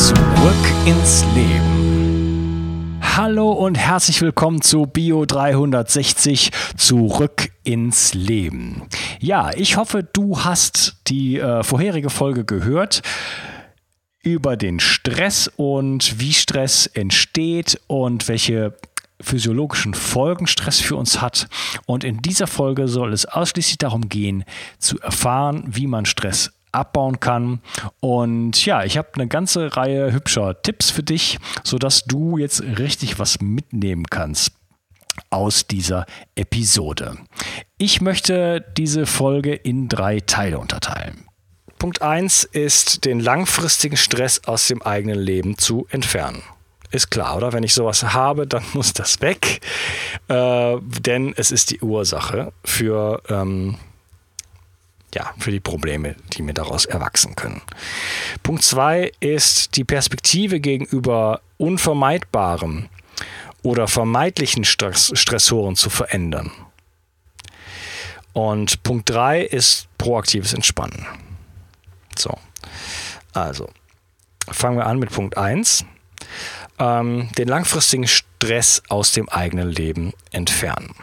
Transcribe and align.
Zurück 0.00 0.16
ins 0.86 1.26
Leben. 1.34 2.98
Hallo 3.02 3.52
und 3.52 3.76
herzlich 3.76 4.22
willkommen 4.22 4.62
zu 4.62 4.86
Bio 4.86 5.26
360 5.26 6.52
Zurück 6.78 7.50
ins 7.64 8.14
Leben. 8.14 8.88
Ja, 9.20 9.50
ich 9.54 9.76
hoffe, 9.76 10.02
du 10.02 10.42
hast 10.42 10.96
die 11.08 11.38
äh, 11.38 11.62
vorherige 11.62 12.08
Folge 12.08 12.46
gehört 12.46 13.02
über 14.22 14.56
den 14.56 14.80
Stress 14.80 15.48
und 15.54 16.18
wie 16.18 16.32
Stress 16.32 16.86
entsteht 16.86 17.78
und 17.86 18.26
welche 18.26 18.78
physiologischen 19.20 19.92
Folgen 19.92 20.46
Stress 20.46 20.80
für 20.80 20.96
uns 20.96 21.20
hat. 21.20 21.46
Und 21.84 22.04
in 22.04 22.22
dieser 22.22 22.46
Folge 22.46 22.88
soll 22.88 23.12
es 23.12 23.26
ausschließlich 23.26 23.76
darum 23.76 24.08
gehen, 24.08 24.44
zu 24.78 24.98
erfahren, 25.00 25.64
wie 25.66 25.86
man 25.86 26.06
Stress 26.06 26.52
abbauen 26.72 27.20
kann. 27.20 27.60
Und 28.00 28.64
ja, 28.64 28.84
ich 28.84 28.96
habe 28.98 29.08
eine 29.14 29.28
ganze 29.28 29.76
Reihe 29.76 30.12
hübscher 30.12 30.60
Tipps 30.62 30.90
für 30.90 31.02
dich, 31.02 31.38
sodass 31.64 32.04
du 32.04 32.38
jetzt 32.38 32.62
richtig 32.62 33.18
was 33.18 33.40
mitnehmen 33.40 34.04
kannst 34.08 34.52
aus 35.30 35.66
dieser 35.66 36.06
Episode. 36.34 37.16
Ich 37.78 38.00
möchte 38.00 38.64
diese 38.76 39.06
Folge 39.06 39.54
in 39.54 39.88
drei 39.88 40.20
Teile 40.20 40.58
unterteilen. 40.58 41.26
Punkt 41.78 42.02
1 42.02 42.44
ist, 42.44 43.04
den 43.06 43.20
langfristigen 43.20 43.96
Stress 43.96 44.44
aus 44.44 44.68
dem 44.68 44.82
eigenen 44.82 45.18
Leben 45.18 45.56
zu 45.56 45.86
entfernen. 45.90 46.42
Ist 46.90 47.10
klar, 47.10 47.36
oder? 47.36 47.52
Wenn 47.52 47.62
ich 47.62 47.72
sowas 47.72 48.02
habe, 48.02 48.46
dann 48.46 48.62
muss 48.74 48.92
das 48.92 49.20
weg, 49.20 49.60
äh, 50.28 50.76
denn 50.80 51.32
es 51.36 51.52
ist 51.52 51.70
die 51.70 51.80
Ursache 51.80 52.52
für, 52.64 53.22
ähm, 53.28 53.76
ja, 55.14 55.34
für 55.38 55.50
die 55.50 55.60
Probleme, 55.60 56.16
die 56.32 56.42
mir 56.42 56.54
daraus 56.54 56.84
erwachsen 56.84 57.36
können. 57.36 57.62
Punkt 58.42 58.62
2 58.62 59.12
ist 59.20 59.76
die 59.76 59.84
Perspektive 59.84 60.60
gegenüber 60.60 61.40
unvermeidbarem 61.58 62.88
oder 63.62 63.88
vermeidlichen 63.88 64.64
Stress 64.64 65.12
Stressoren 65.14 65.76
zu 65.76 65.90
verändern. 65.90 66.50
Und 68.32 68.82
Punkt 68.82 69.10
3 69.10 69.42
ist 69.42 69.88
proaktives 69.98 70.54
Entspannen. 70.54 71.06
So, 72.16 72.38
also 73.32 73.68
fangen 74.50 74.78
wir 74.78 74.86
an 74.86 74.98
mit 74.98 75.10
Punkt 75.10 75.36
1 75.36 75.84
ähm, 76.78 77.28
den 77.36 77.48
langfristigen 77.48 78.06
Stress 78.06 78.82
aus 78.88 79.12
dem 79.12 79.28
eigenen 79.28 79.70
Leben 79.70 80.12
entfernen. 80.32 80.94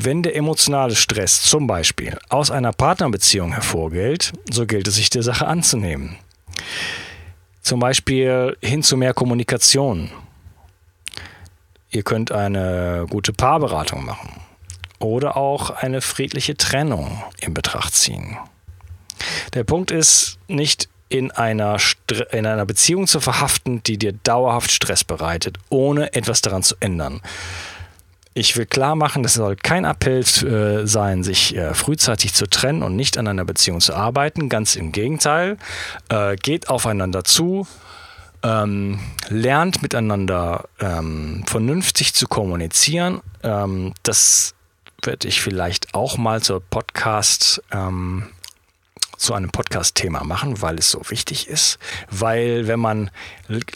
Wenn 0.00 0.22
der 0.22 0.36
emotionale 0.36 0.94
Stress 0.94 1.42
zum 1.42 1.66
Beispiel 1.66 2.16
aus 2.28 2.52
einer 2.52 2.72
Partnerbeziehung 2.72 3.52
hervorgeht, 3.52 4.32
so 4.48 4.64
gilt 4.64 4.86
es 4.86 4.94
sich 4.94 5.10
der 5.10 5.24
Sache 5.24 5.48
anzunehmen. 5.48 6.16
Zum 7.62 7.80
Beispiel 7.80 8.56
hin 8.62 8.84
zu 8.84 8.96
mehr 8.96 9.12
Kommunikation. 9.12 10.12
Ihr 11.90 12.04
könnt 12.04 12.30
eine 12.30 13.06
gute 13.10 13.32
Paarberatung 13.32 14.04
machen 14.04 14.40
oder 15.00 15.36
auch 15.36 15.70
eine 15.70 16.00
friedliche 16.00 16.56
Trennung 16.56 17.24
in 17.40 17.52
Betracht 17.52 17.92
ziehen. 17.92 18.38
Der 19.54 19.64
Punkt 19.64 19.90
ist 19.90 20.38
nicht 20.46 20.88
in 21.08 21.32
einer, 21.32 21.76
in 22.30 22.46
einer 22.46 22.66
Beziehung 22.66 23.08
zu 23.08 23.18
verhaften, 23.18 23.82
die 23.82 23.98
dir 23.98 24.12
dauerhaft 24.12 24.70
Stress 24.70 25.02
bereitet, 25.02 25.58
ohne 25.70 26.14
etwas 26.14 26.40
daran 26.40 26.62
zu 26.62 26.76
ändern. 26.78 27.20
Ich 28.34 28.56
will 28.56 28.66
klar 28.66 28.94
machen, 28.94 29.22
das 29.22 29.34
soll 29.34 29.56
kein 29.56 29.84
Appell 29.84 30.20
äh, 30.20 30.86
sein, 30.86 31.24
sich 31.24 31.56
äh, 31.56 31.74
frühzeitig 31.74 32.34
zu 32.34 32.46
trennen 32.48 32.82
und 32.82 32.94
nicht 32.94 33.18
an 33.18 33.26
einer 33.26 33.44
Beziehung 33.44 33.80
zu 33.80 33.94
arbeiten. 33.94 34.48
Ganz 34.48 34.76
im 34.76 34.92
Gegenteil. 34.92 35.56
Äh, 36.08 36.36
geht 36.36 36.68
aufeinander 36.68 37.24
zu, 37.24 37.66
ähm, 38.42 39.00
lernt 39.28 39.82
miteinander 39.82 40.68
ähm, 40.80 41.42
vernünftig 41.46 42.14
zu 42.14 42.28
kommunizieren. 42.28 43.20
Ähm, 43.42 43.94
das 44.02 44.54
werde 45.02 45.28
ich 45.28 45.40
vielleicht 45.40 45.94
auch 45.94 46.18
mal 46.18 46.42
zur 46.42 46.60
Podcast 46.60 47.62
ähm, 47.72 48.28
zu 49.18 49.34
einem 49.34 49.50
Podcast-Thema 49.50 50.24
machen, 50.24 50.62
weil 50.62 50.78
es 50.78 50.90
so 50.90 51.02
wichtig 51.08 51.48
ist. 51.48 51.78
Weil 52.10 52.66
wenn 52.66 52.80
man 52.80 53.10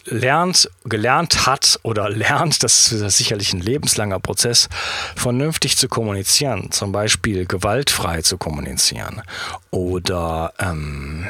lernt, 0.05 0.69
gelernt 0.85 1.45
hat 1.45 1.79
oder 1.83 2.09
lernt, 2.23 2.63
das 2.63 2.91
ist 2.91 3.17
sicherlich 3.17 3.53
ein 3.53 3.61
lebenslanger 3.61 4.19
Prozess, 4.19 4.69
vernünftig 5.15 5.77
zu 5.77 5.87
kommunizieren, 5.87 6.71
zum 6.71 6.91
Beispiel 6.91 7.45
gewaltfrei 7.45 8.21
zu 8.21 8.37
kommunizieren 8.37 9.21
oder 9.69 10.53
ähm, 10.59 11.27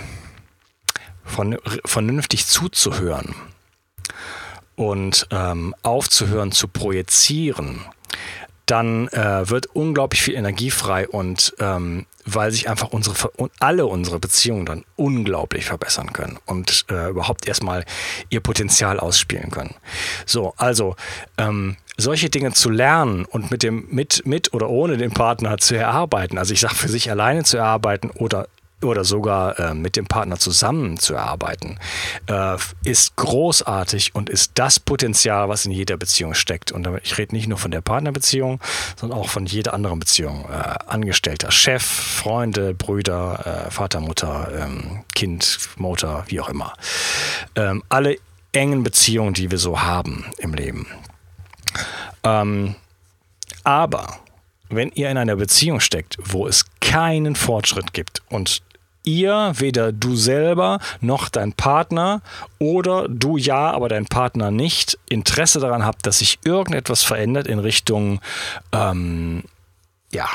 von, 1.23 1.57
vernünftig 1.85 2.45
zuzuhören 2.47 3.35
und 4.75 5.27
ähm, 5.31 5.75
aufzuhören 5.83 6.51
zu 6.51 6.67
projizieren, 6.67 7.81
dann 8.65 9.07
äh, 9.09 9.49
wird 9.49 9.67
unglaublich 9.67 10.21
viel 10.21 10.35
Energie 10.35 10.71
frei 10.71 11.07
und 11.07 11.53
ähm, 11.59 12.05
weil 12.25 12.51
sich 12.51 12.69
einfach 12.69 12.89
unsere 12.89 13.15
alle 13.59 13.85
unsere 13.85 14.19
Beziehungen 14.19 14.65
dann 14.65 14.85
unglaublich 14.95 15.65
verbessern 15.65 16.13
können 16.13 16.39
und 16.45 16.85
äh, 16.89 17.09
überhaupt 17.09 17.47
erstmal 17.47 17.83
ihr 18.29 18.39
Potenzial 18.39 18.99
ausspielen 18.99 19.51
können. 19.51 19.75
So, 20.25 20.53
also 20.57 20.95
ähm, 21.37 21.75
solche 21.97 22.29
Dinge 22.29 22.53
zu 22.53 22.69
lernen 22.69 23.25
und 23.25 23.51
mit 23.51 23.61
dem 23.63 23.87
mit 23.89 24.25
mit 24.25 24.53
oder 24.53 24.69
ohne 24.69 24.97
den 24.97 25.11
Partner 25.11 25.57
zu 25.57 25.75
erarbeiten, 25.75 26.37
also 26.37 26.53
ich 26.53 26.61
sage 26.61 26.75
für 26.75 26.89
sich 26.89 27.11
alleine 27.11 27.43
zu 27.43 27.57
erarbeiten 27.57 28.09
oder 28.11 28.47
oder 28.83 29.03
sogar 29.03 29.59
äh, 29.59 29.73
mit 29.73 29.95
dem 29.95 30.05
Partner 30.05 30.37
zusammenzuarbeiten, 30.37 31.79
äh, 32.27 32.57
ist 32.83 33.15
großartig 33.15 34.15
und 34.15 34.29
ist 34.29 34.51
das 34.55 34.79
Potenzial, 34.79 35.49
was 35.49 35.65
in 35.65 35.71
jeder 35.71 35.97
Beziehung 35.97 36.33
steckt. 36.33 36.71
Und 36.71 36.87
ich 37.03 37.17
rede 37.17 37.35
nicht 37.35 37.47
nur 37.47 37.57
von 37.57 37.71
der 37.71 37.81
Partnerbeziehung, 37.81 38.59
sondern 38.99 39.19
auch 39.19 39.29
von 39.29 39.45
jeder 39.45 39.73
anderen 39.73 39.99
Beziehung. 39.99 40.45
Äh, 40.49 40.75
Angestellter, 40.87 41.51
Chef, 41.51 41.83
Freunde, 41.83 42.73
Brüder, 42.73 43.65
äh, 43.67 43.71
Vater, 43.71 43.99
Mutter, 43.99 44.49
ähm, 44.57 45.03
Kind, 45.15 45.59
Mutter, 45.77 46.23
wie 46.27 46.39
auch 46.39 46.49
immer. 46.49 46.73
Ähm, 47.55 47.83
alle 47.89 48.17
engen 48.51 48.83
Beziehungen, 48.83 49.33
die 49.33 49.51
wir 49.51 49.57
so 49.57 49.81
haben 49.81 50.25
im 50.37 50.53
Leben. 50.53 50.87
Ähm, 52.23 52.75
aber 53.63 54.19
wenn 54.69 54.91
ihr 54.91 55.09
in 55.09 55.17
einer 55.17 55.35
Beziehung 55.35 55.79
steckt, 55.79 56.17
wo 56.23 56.47
es 56.47 56.65
keinen 56.79 57.35
Fortschritt 57.35 57.93
gibt 57.93 58.21
und 58.29 58.61
ihr, 59.03 59.53
weder 59.55 59.91
du 59.91 60.15
selber 60.15 60.79
noch 61.01 61.29
dein 61.29 61.53
Partner 61.53 62.21
oder 62.59 63.07
du 63.07 63.37
ja, 63.37 63.71
aber 63.71 63.89
dein 63.89 64.05
Partner 64.05 64.51
nicht, 64.51 64.97
Interesse 65.09 65.59
daran 65.59 65.85
habt, 65.85 66.05
dass 66.05 66.19
sich 66.19 66.39
irgendetwas 66.43 67.03
verändert 67.03 67.47
in 67.47 67.59
Richtung, 67.59 68.21
ähm, 68.71 69.43
ja, 70.11 70.27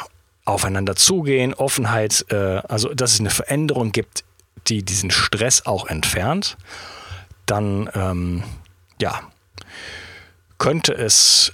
aufeinander 0.45 0.97
zugehen, 0.97 1.55
Offenheit, 1.55 2.25
äh, 2.31 2.63
also 2.69 2.95
dass 2.95 3.15
es 3.15 3.21
eine 3.21 3.31
Veränderung 3.31 3.93
gibt, 3.93 4.25
die 4.67 4.83
diesen 4.83 5.11
Stress 5.11 5.67
auch 5.67 5.87
entfernt, 5.87 6.57
dann, 7.47 7.91
ähm, 7.95 8.43
ja, 9.01 9.21
könnte 10.59 10.93
es 10.95 11.53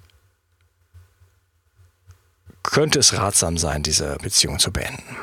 könnte 2.62 2.98
es 2.98 3.16
ratsam 3.16 3.58
sein, 3.58 3.82
diese 3.82 4.16
Beziehung 4.22 4.58
zu 4.58 4.72
beenden. 4.72 5.16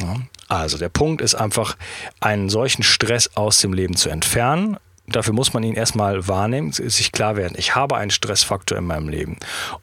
Ja. 0.00 0.16
Also 0.48 0.78
der 0.78 0.88
Punkt 0.88 1.22
ist 1.22 1.34
einfach, 1.34 1.76
einen 2.20 2.48
solchen 2.48 2.82
Stress 2.82 3.30
aus 3.36 3.60
dem 3.60 3.72
Leben 3.72 3.96
zu 3.96 4.08
entfernen. 4.08 4.76
Dafür 5.06 5.34
muss 5.34 5.52
man 5.52 5.62
ihn 5.62 5.74
erstmal 5.74 6.28
wahrnehmen, 6.28 6.72
sich 6.72 7.12
klar 7.12 7.36
werden, 7.36 7.56
ich 7.58 7.74
habe 7.74 7.96
einen 7.96 8.10
Stressfaktor 8.10 8.78
in 8.78 8.86
meinem 8.86 9.10
Leben 9.10 9.36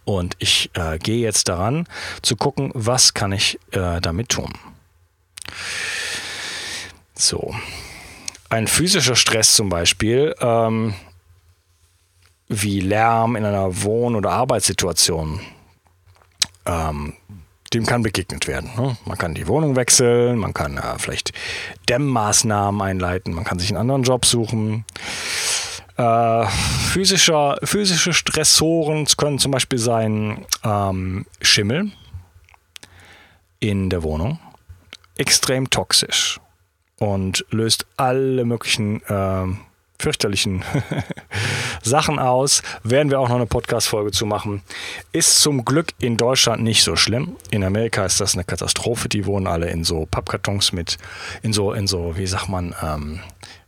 und 0.04 0.36
ich 0.40 0.72
äh, 0.74 0.98
gehe 0.98 1.20
jetzt 1.20 1.48
daran 1.48 1.88
zu 2.24 2.36
gucken, 2.36 2.72
was 2.74 3.14
kann 3.14 3.32
ich 3.32 3.60
äh, 3.72 4.02
damit 4.02 4.30
tun. 4.30 4.52
So, 7.14 7.54
ein 8.50 8.68
physischer 8.68 9.16
Stress 9.16 9.56
zum 9.56 9.70
Beispiel, 9.70 10.36
ähm, 10.42 10.96
wie 12.48 12.80
Lärm 12.80 13.36
in 13.36 13.46
einer 13.46 13.84
Wohn- 13.84 14.16
oder 14.16 14.32
Arbeitssituation, 14.32 15.40
ähm, 16.66 17.14
dem 17.74 17.86
kann 17.86 18.04
begegnet 18.04 18.48
werden. 18.48 18.70
Ne? 18.76 18.98
Man 19.06 19.18
kann 19.18 19.34
die 19.34 19.48
Wohnung 19.48 19.76
wechseln, 19.76 20.38
man 20.38 20.54
kann 20.54 20.78
äh, 20.78 20.98
vielleicht 20.98 21.32
Dämmmaßnahmen 21.90 22.82
einleiten, 22.82 23.34
man 23.34 23.44
kann 23.44 23.60
sich 23.60 23.70
einen 23.70 23.78
anderen 23.78 24.04
Job 24.04 24.26
suchen. 24.26 24.86
Äh, 25.98 26.48
physischer, 26.48 27.58
physische 27.64 28.14
Stressoren 28.14 29.06
können 29.18 29.40
zum 29.40 29.52
Beispiel 29.52 29.80
sein 29.80 30.46
ähm, 30.64 31.26
Schimmel 31.42 31.92
in 33.60 33.90
der 33.90 34.04
Wohnung, 34.04 34.40
extrem 35.18 35.70
toxisch 35.70 36.40
und 36.98 37.46
löst 37.52 37.86
alle 37.98 38.46
möglichen 38.46 39.02
äh, 39.04 39.46
fürchterlichen 40.02 40.64
Sachen 41.84 42.20
aus. 42.20 42.62
Werden 42.84 43.10
wir 43.10 43.20
auch 43.20 43.30
noch 43.30 43.36
eine 43.36 43.46
Podcast-Folge 43.46 44.12
zu 44.12 44.26
machen. 44.26 44.62
Ist 45.12 45.42
zum 45.42 45.64
Glück 45.64 45.94
in 46.00 46.18
Deutschland 46.18 46.64
nicht 46.64 46.84
so 46.84 46.96
schlimm. 46.96 47.36
In 47.52 47.64
Amerika 47.64 48.06
ist 48.06 48.20
das 48.20 48.34
eine 48.34 48.44
Katastrophe. 48.44 49.08
Die 49.10 49.26
wohnen 49.26 49.48
alle 49.48 49.70
in 49.70 49.84
so 49.84 50.06
Pappkartons 50.06 50.74
mit, 50.74 50.98
in 51.42 51.54
so, 51.54 51.74
in 51.74 51.88
so, 51.88 52.18
wie 52.18 52.28
sagt 52.28 52.50
man, 52.50 52.76
ähm, 52.82 53.20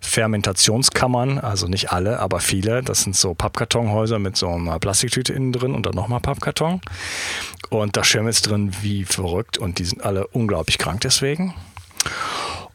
Fermentationskammern, 0.01 1.39
also 1.39 1.68
nicht 1.68 1.91
alle, 1.91 2.19
aber 2.19 2.39
viele. 2.39 2.83
Das 2.83 3.03
sind 3.03 3.15
so 3.15 3.33
Pappkartonhäuser 3.33 4.19
mit 4.19 4.36
so 4.36 4.50
einer 4.50 4.77
Plastiktüte 4.79 5.33
innen 5.33 5.53
drin 5.53 5.74
und 5.74 5.86
dann 5.86 5.95
nochmal 5.95 6.19
Pappkarton. 6.19 6.81
Und 7.69 7.97
da 7.97 8.03
schimmelt 8.03 8.47
drin 8.47 8.74
wie 8.81 9.06
verrückt 9.06 9.57
und 9.57 9.79
die 9.79 9.86
sind 9.86 10.03
alle 10.03 10.27
unglaublich 10.27 10.77
krank 10.77 11.01
deswegen. 11.01 11.53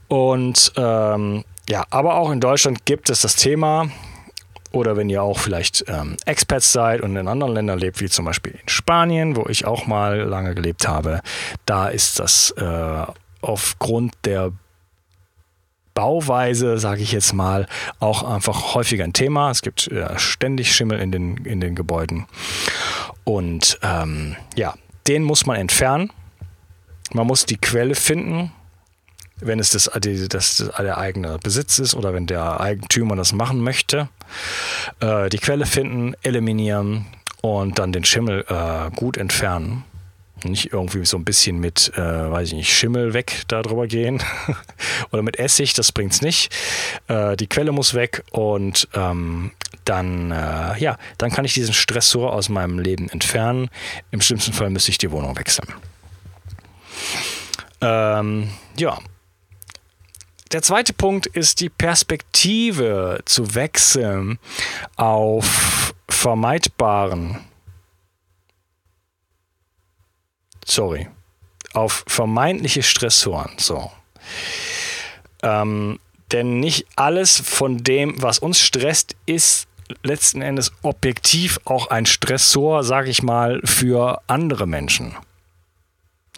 Und 0.08 0.72
ähm, 0.76 1.44
ja, 1.68 1.84
aber 1.90 2.16
auch 2.16 2.30
in 2.30 2.40
Deutschland 2.40 2.84
gibt 2.84 3.10
es 3.10 3.22
das 3.22 3.36
Thema, 3.36 3.90
oder 4.72 4.96
wenn 4.96 5.08
ihr 5.08 5.22
auch 5.22 5.38
vielleicht 5.38 5.84
ähm, 5.88 6.16
Expats 6.26 6.72
seid 6.72 7.00
und 7.00 7.16
in 7.16 7.28
anderen 7.28 7.54
Ländern 7.54 7.78
lebt, 7.78 8.00
wie 8.00 8.08
zum 8.08 8.24
Beispiel 8.24 8.52
in 8.52 8.68
Spanien, 8.68 9.36
wo 9.36 9.46
ich 9.48 9.64
auch 9.64 9.86
mal 9.86 10.20
lange 10.20 10.54
gelebt 10.54 10.86
habe, 10.86 11.20
da 11.64 11.88
ist 11.88 12.18
das 12.18 12.50
äh, 12.52 13.06
aufgrund 13.40 14.14
der 14.24 14.52
Bauweise, 15.94 16.78
sage 16.78 17.02
ich 17.02 17.12
jetzt 17.12 17.32
mal, 17.32 17.66
auch 17.98 18.22
einfach 18.22 18.74
häufiger 18.74 19.04
ein 19.04 19.14
Thema. 19.14 19.50
Es 19.50 19.62
gibt 19.62 19.88
äh, 19.88 20.18
ständig 20.18 20.74
Schimmel 20.74 21.00
in 21.00 21.10
den, 21.10 21.38
in 21.38 21.60
den 21.60 21.74
Gebäuden. 21.74 22.26
Und 23.24 23.78
ähm, 23.82 24.36
ja, 24.54 24.74
den 25.08 25.24
muss 25.24 25.46
man 25.46 25.56
entfernen. 25.56 26.12
Man 27.12 27.26
muss 27.26 27.46
die 27.46 27.56
Quelle 27.56 27.94
finden 27.94 28.52
wenn 29.40 29.58
es 29.58 29.70
das, 29.70 29.90
das, 30.28 30.70
der 30.78 30.98
eigene 30.98 31.38
Besitz 31.38 31.78
ist 31.78 31.94
oder 31.94 32.12
wenn 32.14 32.26
der 32.26 32.60
Eigentümer 32.60 33.16
das 33.16 33.32
machen 33.32 33.60
möchte, 33.60 34.08
äh, 35.00 35.28
die 35.28 35.38
Quelle 35.38 35.66
finden, 35.66 36.14
eliminieren 36.22 37.06
und 37.40 37.78
dann 37.78 37.92
den 37.92 38.04
Schimmel 38.04 38.44
äh, 38.48 38.90
gut 38.94 39.16
entfernen. 39.16 39.84
Nicht 40.44 40.72
irgendwie 40.72 41.04
so 41.04 41.16
ein 41.16 41.24
bisschen 41.24 41.58
mit, 41.58 41.92
äh, 41.96 42.00
weiß 42.00 42.48
ich 42.48 42.54
nicht, 42.54 42.72
Schimmel 42.72 43.12
weg 43.12 43.42
darüber 43.48 43.88
gehen 43.88 44.22
oder 45.10 45.22
mit 45.22 45.38
Essig, 45.38 45.74
das 45.74 45.90
bringt 45.90 46.12
es 46.12 46.22
nicht. 46.22 46.54
Äh, 47.08 47.36
die 47.36 47.48
Quelle 47.48 47.72
muss 47.72 47.94
weg 47.94 48.22
und 48.30 48.88
ähm, 48.94 49.50
dann, 49.84 50.30
äh, 50.30 50.78
ja, 50.78 50.96
dann 51.16 51.30
kann 51.30 51.44
ich 51.44 51.54
diesen 51.54 51.74
Stressor 51.74 52.32
aus 52.32 52.48
meinem 52.48 52.78
Leben 52.78 53.08
entfernen. 53.08 53.68
Im 54.12 54.20
schlimmsten 54.20 54.52
Fall 54.52 54.70
müsste 54.70 54.92
ich 54.92 54.98
die 54.98 55.10
Wohnung 55.10 55.36
wechseln. 55.36 55.74
Ähm, 57.80 58.50
ja, 58.76 58.98
der 60.52 60.62
zweite 60.62 60.92
Punkt 60.92 61.26
ist 61.26 61.60
die 61.60 61.68
Perspektive 61.68 63.20
zu 63.24 63.54
wechseln 63.54 64.38
auf 64.96 65.94
vermeidbaren, 66.08 67.44
sorry, 70.64 71.08
auf 71.74 72.04
vermeintliche 72.06 72.82
Stressoren. 72.82 73.52
So. 73.58 73.90
Ähm, 75.42 75.98
denn 76.32 76.60
nicht 76.60 76.86
alles 76.96 77.40
von 77.40 77.82
dem, 77.84 78.20
was 78.20 78.38
uns 78.38 78.60
stresst, 78.60 79.16
ist 79.26 79.66
letzten 80.02 80.42
Endes 80.42 80.72
objektiv 80.82 81.58
auch 81.64 81.88
ein 81.88 82.06
Stressor, 82.06 82.84
sage 82.84 83.10
ich 83.10 83.22
mal, 83.22 83.60
für 83.64 84.20
andere 84.26 84.66
Menschen. 84.66 85.16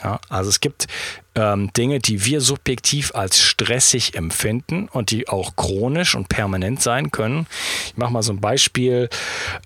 Ja, 0.03 0.21
also 0.29 0.49
es 0.49 0.61
gibt 0.61 0.87
ähm, 1.35 1.73
Dinge, 1.73 1.99
die 1.99 2.25
wir 2.25 2.41
subjektiv 2.41 3.15
als 3.15 3.39
stressig 3.41 4.15
empfinden 4.15 4.89
und 4.89 5.11
die 5.11 5.29
auch 5.29 5.57
chronisch 5.57 6.15
und 6.15 6.29
permanent 6.29 6.81
sein 6.81 7.11
können. 7.11 7.47
Ich 7.87 7.97
mache 7.97 8.13
mal 8.13 8.23
so 8.23 8.33
ein 8.33 8.41
Beispiel. 8.41 9.09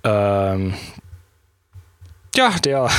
Ähm, 0.02 0.74
ja, 2.34 2.50
der, 2.64 2.90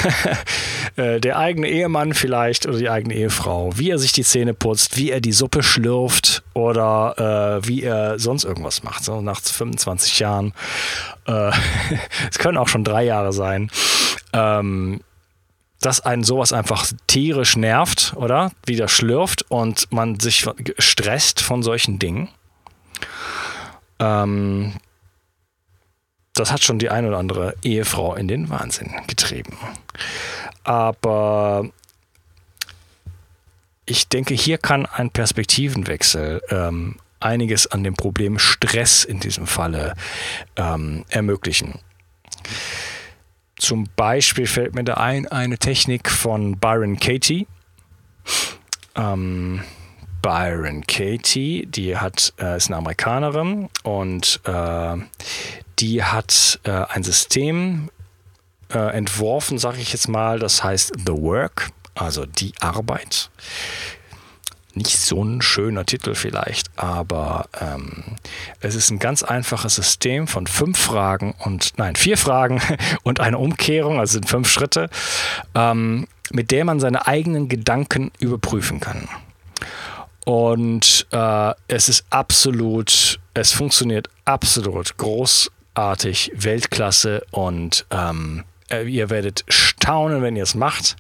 äh, 0.95 1.19
der 1.19 1.37
eigene 1.37 1.67
Ehemann 1.67 2.13
vielleicht 2.13 2.65
oder 2.65 2.77
die 2.77 2.89
eigene 2.89 3.15
Ehefrau, 3.15 3.77
wie 3.77 3.91
er 3.91 3.99
sich 3.99 4.13
die 4.13 4.23
Zähne 4.23 4.53
putzt, 4.53 4.95
wie 4.95 5.11
er 5.11 5.19
die 5.19 5.33
Suppe 5.33 5.61
schlürft 5.61 6.43
oder 6.53 7.59
äh, 7.61 7.67
wie 7.67 7.83
er 7.83 8.17
sonst 8.17 8.45
irgendwas 8.45 8.83
macht. 8.83 9.03
So 9.03 9.19
nach 9.21 9.41
25 9.41 10.19
Jahren. 10.19 10.53
Äh, 11.27 11.51
es 12.31 12.39
können 12.39 12.57
auch 12.57 12.69
schon 12.69 12.85
drei 12.85 13.03
Jahre 13.03 13.33
sein. 13.33 13.69
Ähm, 14.31 15.01
dass 15.81 16.01
einen 16.01 16.23
sowas 16.23 16.53
einfach 16.53 16.91
tierisch 17.07 17.55
nervt, 17.57 18.13
oder? 18.15 18.51
Wieder 18.65 18.87
schlürft 18.87 19.49
und 19.49 19.91
man 19.91 20.19
sich 20.19 20.45
stresst 20.79 21.41
von 21.41 21.63
solchen 21.63 21.99
Dingen. 21.99 22.29
Ähm, 23.99 24.73
das 26.33 26.51
hat 26.51 26.63
schon 26.63 26.79
die 26.79 26.89
ein 26.89 27.05
oder 27.05 27.17
andere 27.17 27.55
Ehefrau 27.63 28.15
in 28.15 28.27
den 28.27 28.49
Wahnsinn 28.49 28.93
getrieben. 29.07 29.57
Aber 30.63 31.69
ich 33.85 34.09
denke, 34.09 34.33
hier 34.33 34.57
kann 34.57 34.85
ein 34.85 35.11
Perspektivenwechsel 35.11 36.41
ähm, 36.49 36.97
einiges 37.19 37.67
an 37.67 37.83
dem 37.83 37.95
Problem 37.95 38.39
Stress 38.39 39.03
in 39.03 39.19
diesem 39.19 39.47
Falle 39.47 39.95
ähm, 40.55 41.05
ermöglichen. 41.09 41.79
Zum 43.57 43.87
Beispiel 43.95 44.47
fällt 44.47 44.75
mir 44.75 44.83
da 44.83 44.95
ein 44.95 45.27
eine 45.27 45.57
Technik 45.57 46.09
von 46.09 46.57
Byron 46.57 46.99
Katie. 46.99 47.47
Ähm, 48.95 49.61
Byron 50.21 50.85
Katie, 50.87 51.67
die 51.67 51.97
hat, 51.97 52.33
äh, 52.39 52.57
ist 52.57 52.67
eine 52.67 52.77
Amerikanerin 52.77 53.69
und 53.83 54.39
äh, 54.45 54.97
die 55.79 56.03
hat 56.03 56.59
äh, 56.63 56.71
ein 56.71 57.03
System 57.03 57.91
äh, 58.73 58.79
entworfen, 58.79 59.59
sage 59.59 59.77
ich 59.79 59.93
jetzt 59.93 60.07
mal, 60.07 60.39
das 60.39 60.63
heißt 60.63 60.93
The 61.05 61.13
Work, 61.13 61.69
also 61.93 62.25
die 62.25 62.53
Arbeit 62.59 63.29
nicht 64.75 64.97
so 64.97 65.23
ein 65.23 65.41
schöner 65.41 65.85
Titel 65.85 66.15
vielleicht, 66.15 66.69
aber 66.75 67.47
ähm, 67.59 68.03
es 68.59 68.75
ist 68.75 68.91
ein 68.91 68.99
ganz 68.99 69.23
einfaches 69.23 69.75
System 69.75 70.27
von 70.27 70.47
fünf 70.47 70.77
Fragen 70.77 71.33
und 71.39 71.73
nein, 71.77 71.95
vier 71.95 72.17
Fragen 72.17 72.61
und 73.03 73.19
eine 73.19 73.37
Umkehrung, 73.37 73.99
also 73.99 74.13
sind 74.13 74.29
fünf 74.29 74.49
Schritte, 74.49 74.89
ähm, 75.53 76.07
mit 76.31 76.51
der 76.51 76.65
man 76.65 76.79
seine 76.79 77.07
eigenen 77.07 77.49
Gedanken 77.49 78.11
überprüfen 78.19 78.79
kann. 78.79 79.07
Und 80.25 81.05
äh, 81.11 81.53
es 81.67 81.87
ist 81.87 82.05
absolut, 82.09 83.19
es 83.33 83.51
funktioniert 83.51 84.09
absolut 84.25 84.97
großartig, 84.97 86.31
Weltklasse 86.35 87.23
und 87.31 87.85
ähm, 87.91 88.39
äh, 88.39 88.54
ihr 88.71 89.09
werdet 89.09 89.45
staunen, 89.47 90.21
wenn 90.21 90.35
ihr 90.35 90.43
es 90.43 90.55
macht. 90.55 90.95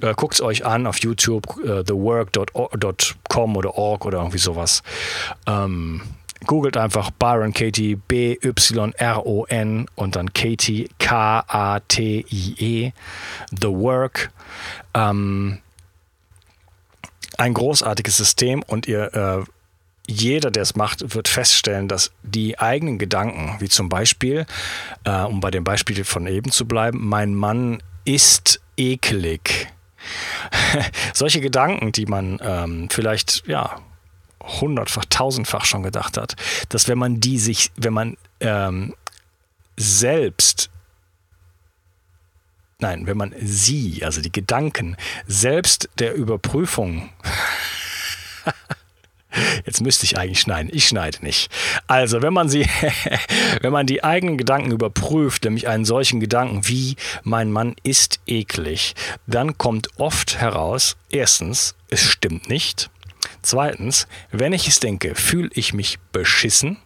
Äh, 0.00 0.14
Guckt 0.14 0.34
es 0.34 0.40
euch 0.40 0.64
an 0.64 0.86
auf 0.86 0.98
YouTube, 0.98 1.46
äh, 1.64 1.84
thework.com 1.84 3.56
oder 3.56 3.74
org 3.76 4.04
oder 4.04 4.18
irgendwie 4.18 4.38
sowas. 4.38 4.82
Ähm, 5.46 6.02
googelt 6.46 6.76
einfach 6.76 7.10
Byron 7.10 7.52
Katie, 7.52 7.96
B-Y-R-O-N 7.96 9.86
und 9.94 10.16
dann 10.16 10.32
Katie, 10.32 10.88
K-A-T-I-E, 10.98 12.92
The 13.60 13.68
Work. 13.68 14.30
Ähm, 14.94 15.58
ein 17.38 17.54
großartiges 17.54 18.16
System 18.16 18.62
und 18.62 18.88
ihr 18.88 19.14
äh, 19.14 19.44
jeder, 20.08 20.50
der 20.50 20.62
es 20.62 20.76
macht, 20.76 21.14
wird 21.14 21.28
feststellen, 21.28 21.88
dass 21.88 22.12
die 22.22 22.58
eigenen 22.58 22.98
Gedanken, 22.98 23.56
wie 23.60 23.68
zum 23.68 23.88
Beispiel, 23.88 24.46
äh, 25.04 25.22
um 25.22 25.40
bei 25.40 25.50
dem 25.50 25.64
Beispiel 25.64 26.04
von 26.04 26.26
eben 26.26 26.50
zu 26.50 26.66
bleiben, 26.66 27.06
mein 27.06 27.34
Mann 27.34 27.82
ist 28.04 28.60
eklig. 28.76 29.68
Solche 31.14 31.40
Gedanken, 31.40 31.92
die 31.92 32.06
man 32.06 32.38
ähm, 32.42 32.88
vielleicht, 32.90 33.44
ja, 33.46 33.80
hundertfach, 34.40 35.04
tausendfach 35.06 35.64
schon 35.64 35.82
gedacht 35.82 36.16
hat, 36.16 36.36
dass 36.68 36.86
wenn 36.88 36.98
man 36.98 37.20
die 37.20 37.38
sich, 37.38 37.72
wenn 37.76 37.92
man 37.92 38.16
ähm, 38.40 38.94
selbst 39.76 40.70
Nein, 42.78 43.06
wenn 43.06 43.16
man 43.16 43.34
sie, 43.40 44.04
also 44.04 44.20
die 44.20 44.30
Gedanken, 44.30 44.98
selbst 45.26 45.88
der 45.98 46.14
Überprüfung 46.14 47.08
Jetzt 49.64 49.80
müsste 49.80 50.04
ich 50.04 50.18
eigentlich 50.18 50.40
schneiden. 50.40 50.70
Ich 50.72 50.86
schneide 50.88 51.24
nicht. 51.24 51.50
Also, 51.86 52.22
wenn 52.22 52.32
man 52.32 52.48
sie, 52.48 52.66
wenn 53.60 53.72
man 53.72 53.86
die 53.86 54.04
eigenen 54.04 54.38
Gedanken 54.38 54.70
überprüft, 54.72 55.44
nämlich 55.44 55.68
einen 55.68 55.84
solchen 55.84 56.20
Gedanken 56.20 56.66
wie 56.68 56.96
mein 57.22 57.50
Mann 57.50 57.76
ist 57.82 58.20
eklig, 58.26 58.94
dann 59.26 59.58
kommt 59.58 59.88
oft 59.98 60.40
heraus, 60.40 60.96
erstens, 61.10 61.74
es 61.88 62.02
stimmt 62.02 62.48
nicht. 62.48 62.90
Zweitens, 63.42 64.06
wenn 64.30 64.52
ich 64.52 64.68
es 64.68 64.80
denke, 64.80 65.14
fühle 65.14 65.50
ich 65.54 65.72
mich 65.72 65.98
beschissen. 66.12 66.78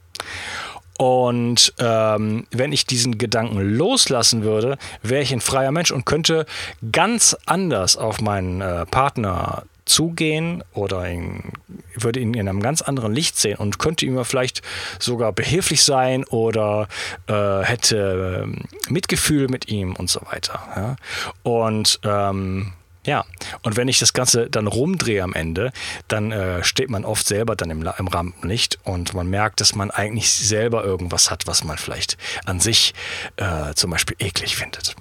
Und 0.99 1.73
ähm, 1.79 2.47
wenn 2.51 2.73
ich 2.73 2.85
diesen 2.85 3.17
Gedanken 3.17 3.59
loslassen 3.59 4.43
würde, 4.43 4.77
wäre 5.03 5.23
ich 5.23 5.33
ein 5.33 5.41
freier 5.41 5.73
Mensch 5.73 5.91
und 5.91 6.05
könnte 6.05 6.45
ganz 6.93 7.35
anders 7.47 7.97
auf 7.97 8.21
meinen 8.21 8.61
äh, 8.61 8.85
Partner 8.85 9.63
zugehen 9.91 10.63
oder 10.73 11.11
ihn, 11.11 11.53
würde 11.95 12.21
ihn 12.21 12.35
in 12.35 12.49
einem 12.49 12.63
ganz 12.63 12.81
anderen 12.81 13.13
Licht 13.13 13.37
sehen 13.37 13.59
und 13.59 13.79
könnte 13.79 14.07
ihm 14.07 14.25
vielleicht 14.25 14.63
sogar 14.99 15.33
behilflich 15.33 15.83
sein 15.83 16.25
oder 16.25 16.89
äh, 17.27 17.63
hätte 17.63 18.43
ähm, 18.45 18.65
Mitgefühl 18.89 19.49
mit 19.49 19.69
ihm 19.69 19.95
und 19.95 20.09
so 20.09 20.21
weiter. 20.31 20.61
Ja? 20.77 20.97
Und 21.43 22.01
ähm, 22.05 22.73
ja, 23.07 23.25
und 23.63 23.77
wenn 23.77 23.89
ich 23.89 23.99
das 23.99 24.13
Ganze 24.13 24.51
dann 24.51 24.67
rumdrehe 24.67 25.23
am 25.23 25.33
Ende, 25.33 25.73
dann 26.09 26.33
äh, 26.33 26.63
steht 26.63 26.91
man 26.91 27.05
oft 27.05 27.27
selber 27.27 27.57
dann 27.57 27.71
im, 27.71 27.89
im 27.99 28.09
Rampenlicht 28.09 28.79
und 28.85 29.15
man 29.15 29.29
merkt, 29.29 29.61
dass 29.61 29.75
man 29.75 29.91
eigentlich 29.91 30.31
selber 30.31 30.85
irgendwas 30.85 31.31
hat, 31.31 31.47
was 31.47 31.65
man 31.65 31.79
vielleicht 31.79 32.19
an 32.45 32.61
sich 32.61 32.93
äh, 33.37 33.73
zum 33.75 33.91
Beispiel 33.91 34.17
eklig 34.19 34.57
findet. 34.57 34.95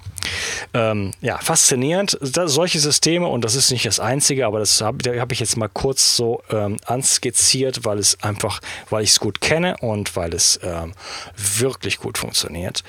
Ähm, 0.72 1.12
ja, 1.20 1.38
faszinierend. 1.38 2.18
Das, 2.20 2.52
solche 2.52 2.80
Systeme, 2.80 3.26
und 3.26 3.44
das 3.44 3.54
ist 3.54 3.70
nicht 3.70 3.84
das 3.84 4.00
einzige, 4.00 4.46
aber 4.46 4.60
das 4.60 4.80
habe 4.80 5.20
hab 5.20 5.32
ich 5.32 5.40
jetzt 5.40 5.56
mal 5.56 5.68
kurz 5.68 6.16
so 6.16 6.42
ähm, 6.50 6.78
anskizziert, 6.86 7.84
weil 7.84 7.98
es 7.98 8.22
einfach, 8.22 8.60
weil 8.88 9.04
ich 9.04 9.10
es 9.10 9.20
gut 9.20 9.40
kenne 9.40 9.76
und 9.80 10.16
weil 10.16 10.34
es 10.34 10.58
ähm, 10.62 10.92
wirklich 11.36 11.98
gut 11.98 12.18
funktioniert. 12.18 12.82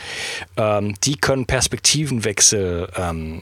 Ähm, 0.57 0.95
die 1.03 1.17
können 1.17 1.45
Perspektivenwechsel 1.45 2.89
ähm, 2.95 3.41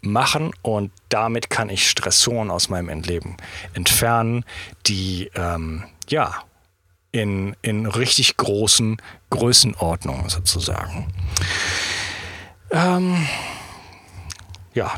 machen 0.00 0.52
und 0.62 0.90
damit 1.08 1.50
kann 1.50 1.68
ich 1.68 1.88
Stressoren 1.88 2.50
aus 2.50 2.68
meinem 2.68 2.88
Endleben 2.88 3.36
entfernen, 3.74 4.44
die 4.86 5.30
ähm, 5.34 5.84
ja 6.08 6.42
in, 7.12 7.56
in 7.62 7.86
richtig 7.86 8.36
großen 8.36 9.00
Größenordnungen 9.30 10.28
sozusagen. 10.28 11.12
Ähm, 12.70 13.26
ja, 14.74 14.94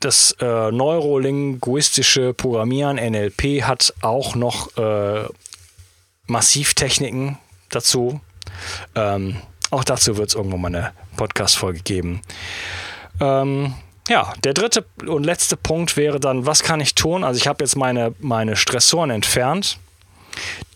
das 0.00 0.36
äh, 0.40 0.70
neurolinguistische 0.70 2.34
Programmieren 2.34 2.96
NLP 2.96 3.62
hat 3.62 3.94
auch 4.02 4.34
noch 4.34 4.76
äh, 4.76 5.24
Massivtechniken 6.26 7.38
dazu. 7.70 8.20
Ähm, 8.94 9.36
auch 9.70 9.84
dazu 9.84 10.16
wird 10.16 10.28
es 10.28 10.34
irgendwann 10.34 10.60
mal 10.60 10.68
eine 10.68 10.92
Podcast-Folge 11.16 11.80
geben. 11.80 12.20
Ähm, 13.22 13.74
ja, 14.08 14.32
der 14.42 14.52
dritte 14.52 14.84
und 15.06 15.24
letzte 15.24 15.56
Punkt 15.56 15.96
wäre 15.96 16.18
dann, 16.18 16.44
was 16.44 16.64
kann 16.64 16.80
ich 16.80 16.94
tun? 16.94 17.22
Also 17.22 17.38
ich 17.38 17.46
habe 17.46 17.62
jetzt 17.62 17.76
meine, 17.76 18.14
meine 18.18 18.56
Stressoren 18.56 19.10
entfernt, 19.10 19.78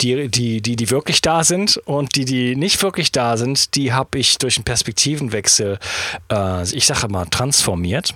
die, 0.01 0.29
die, 0.29 0.63
die, 0.63 0.77
die 0.77 0.91
wirklich 0.91 1.23
da 1.23 1.43
sind 1.43 1.79
und 1.79 2.15
die, 2.15 2.25
die 2.25 2.55
nicht 2.55 2.81
wirklich 2.83 3.11
da 3.11 3.37
sind, 3.37 3.75
die 3.75 3.93
habe 3.93 4.19
ich 4.19 4.39
durch 4.39 4.57
einen 4.57 4.65
Perspektivenwechsel, 4.65 5.79
äh, 6.31 6.63
ich 6.71 6.87
sage 6.87 7.09
mal, 7.09 7.27
transformiert. 7.27 8.15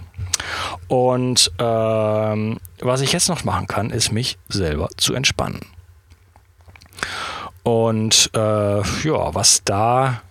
Und 0.86 1.50
ähm, 1.58 2.60
was 2.78 3.00
ich 3.00 3.12
jetzt 3.12 3.28
noch 3.28 3.42
machen 3.44 3.66
kann, 3.66 3.90
ist 3.90 4.12
mich 4.12 4.38
selber 4.48 4.90
zu 4.96 5.14
entspannen. 5.14 5.60
Und 7.62 8.30
äh, 8.34 8.38
ja, 8.38 9.34
was 9.34 9.62
da 9.64 10.22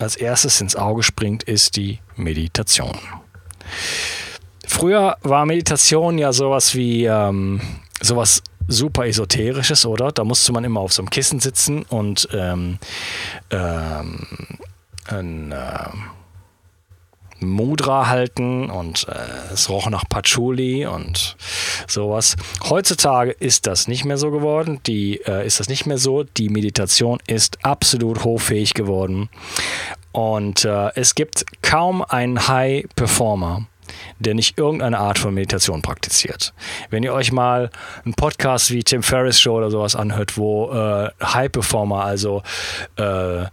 als 0.00 0.16
erstes 0.16 0.60
ins 0.60 0.76
Auge 0.76 1.02
springt, 1.02 1.44
ist 1.44 1.76
die 1.76 2.00
Meditation. 2.16 2.98
Früher 4.66 5.16
war 5.22 5.46
Meditation 5.46 6.18
ja 6.18 6.32
sowas 6.32 6.74
wie 6.74 7.04
ähm, 7.04 7.60
sowas 8.00 8.42
super 8.68 9.06
esoterisches, 9.06 9.86
oder? 9.86 10.12
Da 10.12 10.24
musste 10.24 10.52
man 10.52 10.64
immer 10.64 10.80
auf 10.80 10.92
so 10.92 11.02
einem 11.02 11.10
Kissen 11.10 11.40
sitzen 11.40 11.82
und 11.84 12.28
ähm, 12.32 12.78
ähm, 13.50 14.26
ein 15.06 15.52
äh, 15.52 15.88
Mudra 17.40 18.08
halten 18.08 18.68
und 18.68 19.06
äh, 19.08 19.52
es 19.52 19.68
roch 19.70 19.88
nach 19.88 20.04
Patchouli 20.08 20.86
und 20.86 21.36
sowas. 21.86 22.36
Heutzutage 22.68 23.30
ist 23.30 23.66
das 23.66 23.88
nicht 23.88 24.04
mehr 24.04 24.18
so 24.18 24.30
geworden. 24.30 24.80
Die 24.86 25.20
äh, 25.24 25.46
ist 25.46 25.60
das 25.60 25.68
nicht 25.68 25.86
mehr 25.86 25.98
so. 25.98 26.24
Die 26.24 26.48
Meditation 26.48 27.18
ist 27.26 27.64
absolut 27.64 28.24
hochfähig 28.24 28.74
geworden 28.74 29.30
und 30.18 30.64
äh, 30.64 30.90
es 30.96 31.14
gibt 31.14 31.44
kaum 31.62 32.02
einen 32.02 32.48
High 32.48 32.86
Performer, 32.96 33.68
der 34.18 34.34
nicht 34.34 34.58
irgendeine 34.58 34.98
Art 34.98 35.16
von 35.16 35.32
Meditation 35.32 35.80
praktiziert. 35.80 36.54
Wenn 36.90 37.04
ihr 37.04 37.14
euch 37.14 37.30
mal 37.30 37.70
einen 38.04 38.14
Podcast 38.14 38.72
wie 38.72 38.82
Tim 38.82 39.04
Ferriss 39.04 39.40
Show 39.40 39.58
oder 39.58 39.70
sowas 39.70 39.94
anhört, 39.94 40.36
wo 40.36 40.72
äh, 40.72 41.10
High 41.22 41.52
Performer, 41.52 42.02
also 42.02 42.42
äh, 42.96 43.44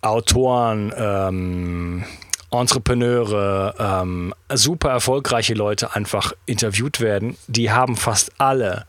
Autoren, 0.00 0.94
ähm, 0.96 2.04
Entrepreneure, 2.52 3.74
ähm, 3.76 4.32
super 4.52 4.90
erfolgreiche 4.90 5.54
Leute 5.54 5.92
einfach 5.96 6.34
interviewt 6.46 7.00
werden, 7.00 7.36
die 7.48 7.72
haben 7.72 7.96
fast 7.96 8.30
alle 8.38 8.86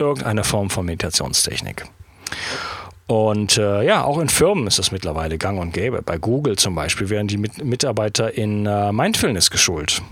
irgendeine 0.00 0.42
Form 0.42 0.68
von 0.68 0.84
Meditationstechnik. 0.84 1.84
Und 3.08 3.56
äh, 3.56 3.84
ja, 3.84 4.04
auch 4.04 4.18
in 4.18 4.28
Firmen 4.28 4.66
ist 4.66 4.78
das 4.78 4.92
mittlerweile 4.92 5.38
gang 5.38 5.58
und 5.58 5.72
gäbe. 5.72 6.02
Bei 6.02 6.18
Google 6.18 6.56
zum 6.56 6.74
Beispiel 6.74 7.08
werden 7.08 7.26
die 7.26 7.38
Mit 7.38 7.64
Mitarbeiter 7.64 8.36
in 8.36 8.66
äh, 8.66 8.92
Mindfulness 8.92 9.50
geschult. 9.50 10.02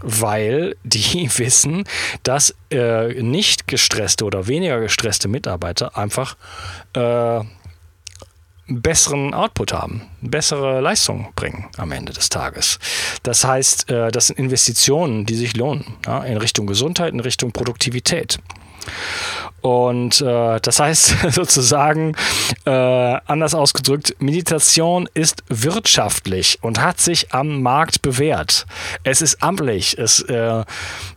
Weil 0.00 0.76
die 0.84 1.28
wissen, 1.38 1.84
dass 2.22 2.54
äh, 2.70 3.20
nicht 3.20 3.66
gestresste 3.66 4.24
oder 4.24 4.46
weniger 4.46 4.78
gestresste 4.78 5.26
Mitarbeiter 5.26 5.98
einfach 5.98 6.36
äh, 6.94 7.40
besseren 8.68 9.34
Output 9.34 9.72
haben, 9.72 10.02
bessere 10.20 10.80
Leistung 10.80 11.32
bringen 11.34 11.66
am 11.78 11.90
Ende 11.90 12.12
des 12.12 12.28
Tages. 12.28 12.78
Das 13.24 13.44
heißt, 13.44 13.90
äh, 13.90 14.12
das 14.12 14.28
sind 14.28 14.38
Investitionen, 14.38 15.26
die 15.26 15.34
sich 15.34 15.56
lohnen, 15.56 15.96
ja, 16.06 16.22
in 16.22 16.36
Richtung 16.36 16.68
Gesundheit, 16.68 17.12
in 17.12 17.18
Richtung 17.18 17.50
Produktivität. 17.50 18.38
Und 19.62 20.20
äh, 20.20 20.60
das 20.60 20.80
heißt 20.80 21.16
sozusagen, 21.30 22.14
äh, 22.66 22.70
anders 22.70 23.54
ausgedrückt, 23.54 24.16
Meditation 24.18 25.08
ist 25.14 25.44
wirtschaftlich 25.48 26.58
und 26.62 26.80
hat 26.80 27.00
sich 27.00 27.32
am 27.32 27.62
Markt 27.62 28.02
bewährt. 28.02 28.66
Es 29.04 29.22
ist 29.22 29.42
amtlich. 29.42 29.96
Es, 29.96 30.20
äh, 30.22 30.64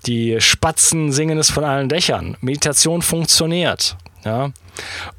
die 0.05 0.39
Spatzen 0.39 1.11
singen 1.11 1.39
es 1.39 1.49
von 1.49 1.63
allen 1.63 1.89
Dächern. 1.89 2.37
Meditation 2.39 3.01
funktioniert. 3.01 3.97
Ja? 4.23 4.51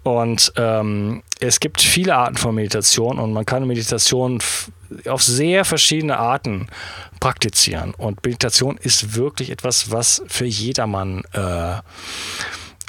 Und 0.04 0.52
ähm, 0.56 1.23
es 1.40 1.59
gibt 1.59 1.80
viele 1.80 2.14
Arten 2.14 2.37
von 2.37 2.54
Meditation 2.54 3.18
und 3.18 3.33
man 3.33 3.45
kann 3.45 3.66
Meditation 3.66 4.40
auf 5.09 5.23
sehr 5.23 5.64
verschiedene 5.64 6.18
Arten 6.18 6.68
praktizieren. 7.18 7.92
Und 7.95 8.25
Meditation 8.25 8.76
ist 8.76 9.16
wirklich 9.16 9.50
etwas, 9.50 9.90
was 9.90 10.23
für 10.28 10.45
jedermann 10.45 11.23
äh, 11.33 11.76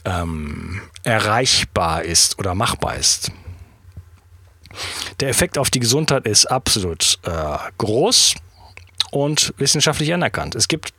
ähm, 0.08 0.82
erreichbar 1.04 2.04
ist 2.04 2.40
oder 2.40 2.56
machbar 2.56 2.96
ist. 2.96 3.32
Der 5.20 5.30
Effekt 5.30 5.58
auf 5.58 5.70
die 5.70 5.80
Gesundheit 5.80 6.26
ist 6.26 6.46
absolut 6.46 7.20
äh, 7.24 7.58
groß 7.78 8.36
und 9.12 9.54
wissenschaftlich 9.58 10.14
anerkannt. 10.14 10.56
Es 10.56 10.68
gibt 10.68 10.94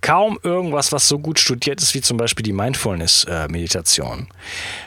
kaum 0.00 0.38
irgendwas, 0.42 0.92
was 0.92 1.08
so 1.08 1.18
gut 1.18 1.38
studiert 1.38 1.82
ist 1.82 1.94
wie 1.94 2.00
zum 2.00 2.16
Beispiel 2.16 2.42
die 2.42 2.52
Mindfulness-Meditation. 2.52 4.28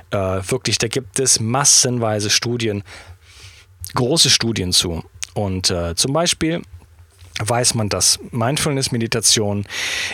Äh, 0.10 0.18
wirklich, 0.18 0.78
da 0.80 0.88
gibt 0.88 1.20
es 1.20 1.40
massenweise 1.40 2.30
Studien, 2.30 2.84
große 3.94 4.30
Studien 4.30 4.72
zu. 4.72 5.04
Und 5.34 5.70
äh, 5.70 5.96
zum 5.96 6.14
Beispiel 6.14 6.62
weiß 7.48 7.76
man, 7.76 7.90
dass 7.90 8.20
Mindfulness-Meditation 8.32 9.66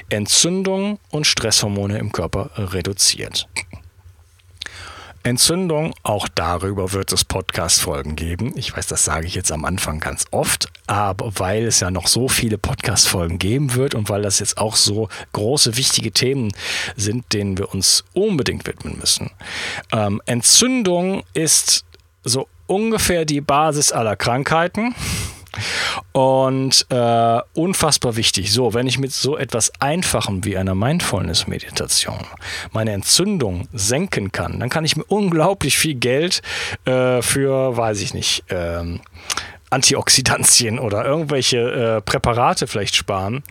Entzündung 0.09 0.99
und 1.09 1.27
Stresshormone 1.27 1.97
im 1.97 2.11
Körper 2.11 2.51
reduziert. 2.55 3.47
Entzündung, 5.27 5.93
auch 6.03 6.29
darüber 6.33 6.93
wird 6.93 7.11
es 7.11 7.25
Podcast-Folgen 7.25 8.15
geben. 8.15 8.53
Ich 8.55 8.75
weiß, 8.75 8.87
das 8.87 9.03
sage 9.03 9.27
ich 9.27 9.35
jetzt 9.35 9.51
am 9.51 9.65
Anfang 9.65 9.99
ganz 9.99 10.23
oft, 10.31 10.67
aber 10.87 11.37
weil 11.37 11.65
es 11.65 11.81
ja 11.81 11.91
noch 11.91 12.07
so 12.07 12.29
viele 12.29 12.57
Podcast-Folgen 12.57 13.37
geben 13.37 13.73
wird 13.73 13.93
und 13.93 14.07
weil 14.07 14.21
das 14.21 14.39
jetzt 14.39 14.57
auch 14.57 14.77
so 14.77 15.09
große, 15.33 15.75
wichtige 15.75 16.13
Themen 16.13 16.53
sind, 16.95 17.33
denen 17.33 17.57
wir 17.57 17.73
uns 17.73 18.05
unbedingt 18.13 18.65
widmen 18.67 18.97
müssen. 18.99 19.31
Ähm, 19.91 20.21
Entzündung 20.25 21.23
ist 21.33 21.83
so 22.23 22.47
ungefähr 22.67 23.25
die 23.25 23.41
Basis 23.41 23.91
aller 23.91 24.15
Krankheiten. 24.15 24.95
Und 26.11 26.85
äh, 26.89 27.39
unfassbar 27.53 28.15
wichtig. 28.15 28.51
So, 28.51 28.73
wenn 28.73 28.87
ich 28.87 28.99
mit 28.99 29.11
so 29.11 29.37
etwas 29.37 29.71
Einfachem 29.79 30.43
wie 30.45 30.57
einer 30.57 30.75
Mindfulness-Meditation 30.75 32.19
meine 32.71 32.91
Entzündung 32.91 33.67
senken 33.73 34.31
kann, 34.31 34.59
dann 34.59 34.69
kann 34.69 34.85
ich 34.85 34.95
mir 34.95 35.05
unglaublich 35.05 35.77
viel 35.77 35.95
Geld 35.95 36.41
äh, 36.85 37.21
für, 37.21 37.75
weiß 37.77 38.01
ich 38.01 38.13
nicht, 38.13 38.43
ähm, 38.49 39.01
Antioxidantien 39.69 40.79
oder 40.79 41.05
irgendwelche 41.05 41.57
äh, 41.97 42.01
Präparate 42.01 42.67
vielleicht 42.67 42.95
sparen. 42.95 43.43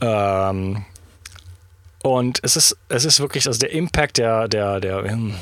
Ähm, 0.00 0.84
und 2.02 2.40
es 2.42 2.56
ist, 2.56 2.76
es 2.88 3.04
ist 3.04 3.20
wirklich, 3.20 3.46
also 3.46 3.58
der 3.58 3.72
Impact 3.72 4.18
der, 4.18 4.48
der, 4.48 4.80
der, 4.80 5.02
hm, 5.04 5.34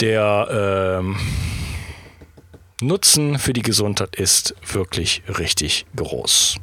der 0.00 0.98
ähm, 1.00 1.16
Nutzen 2.80 3.38
für 3.38 3.52
die 3.52 3.62
Gesundheit 3.62 4.16
ist 4.16 4.54
wirklich 4.70 5.22
richtig 5.38 5.86
groß. 5.96 6.58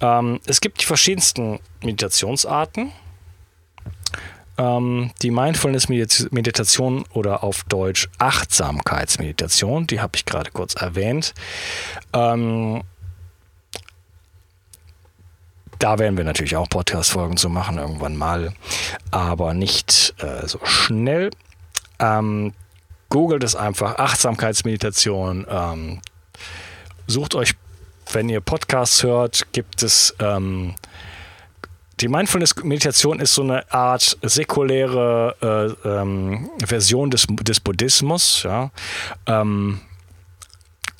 Ähm, 0.00 0.40
es 0.46 0.60
gibt 0.60 0.80
die 0.80 0.86
verschiedensten 0.86 1.60
Meditationsarten. 1.82 2.92
Ähm, 4.56 5.12
die 5.22 5.30
Mindfulness-Meditation 5.30 7.04
oder 7.12 7.44
auf 7.44 7.62
Deutsch 7.64 8.08
Achtsamkeitsmeditation, 8.18 9.86
die 9.86 10.00
habe 10.00 10.16
ich 10.16 10.24
gerade 10.24 10.50
kurz 10.50 10.74
erwähnt. 10.74 11.32
Ähm, 12.12 12.82
da 15.78 16.00
werden 16.00 16.16
wir 16.16 16.24
natürlich 16.24 16.56
auch 16.56 16.68
Podcast-Folgen 16.68 17.36
zu 17.36 17.48
machen, 17.48 17.78
irgendwann 17.78 18.16
mal, 18.16 18.52
aber 19.12 19.54
nicht 19.54 20.14
äh, 20.18 20.48
so 20.48 20.58
schnell. 20.64 21.30
Ähm, 22.00 22.52
googelt 23.08 23.44
es 23.44 23.54
einfach, 23.56 23.98
Achtsamkeitsmeditation. 23.98 25.46
Ähm, 25.48 26.00
sucht 27.06 27.34
euch, 27.34 27.54
wenn 28.12 28.28
ihr 28.28 28.40
Podcasts 28.40 29.02
hört, 29.02 29.52
gibt 29.52 29.82
es 29.82 30.14
ähm, 30.18 30.74
die 32.00 32.08
Mindfulness-Meditation 32.08 33.18
ist 33.18 33.34
so 33.34 33.42
eine 33.42 33.72
Art 33.72 34.16
säkuläre 34.22 35.76
äh, 35.84 35.88
ähm, 35.88 36.48
Version 36.64 37.10
des, 37.10 37.26
des 37.28 37.58
Buddhismus. 37.58 38.44
Ja? 38.44 38.70
Ähm, 39.26 39.80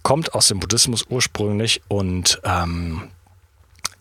kommt 0.02 0.34
aus 0.34 0.48
dem 0.48 0.58
Buddhismus 0.58 1.04
ursprünglich 1.08 1.82
und 1.88 2.40
ähm, 2.44 3.10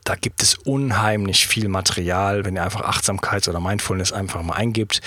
da 0.07 0.15
gibt 0.15 0.41
es 0.41 0.55
unheimlich 0.55 1.47
viel 1.47 1.67
Material, 1.67 2.45
wenn 2.45 2.55
ihr 2.55 2.63
einfach 2.63 2.79
Achtsamkeit 2.79 3.45
oder 3.49 3.59
Mindfulness 3.59 4.13
einfach 4.13 4.41
mal 4.41 4.53
eingibt. 4.53 5.01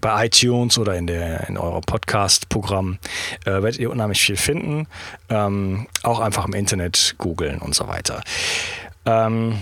Bei 0.00 0.26
iTunes 0.26 0.78
oder 0.78 0.94
in, 0.94 1.08
der, 1.08 1.48
in 1.48 1.58
eurem 1.58 1.82
Podcast-Programm 1.82 2.98
äh, 3.44 3.50
werdet 3.50 3.78
ihr 3.78 3.90
unheimlich 3.90 4.22
viel 4.22 4.36
finden. 4.36 4.86
Ähm, 5.30 5.88
auch 6.04 6.20
einfach 6.20 6.46
im 6.46 6.52
Internet 6.52 7.16
googeln 7.18 7.58
und 7.58 7.74
so 7.74 7.88
weiter. 7.88 8.22
Ähm, 9.04 9.58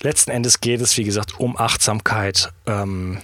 letzten 0.00 0.32
Endes 0.32 0.60
geht 0.60 0.80
es, 0.80 0.96
wie 0.96 1.04
gesagt, 1.04 1.38
um 1.38 1.56
Achtsamkeit. 1.56 2.52
Ähm, 2.66 3.18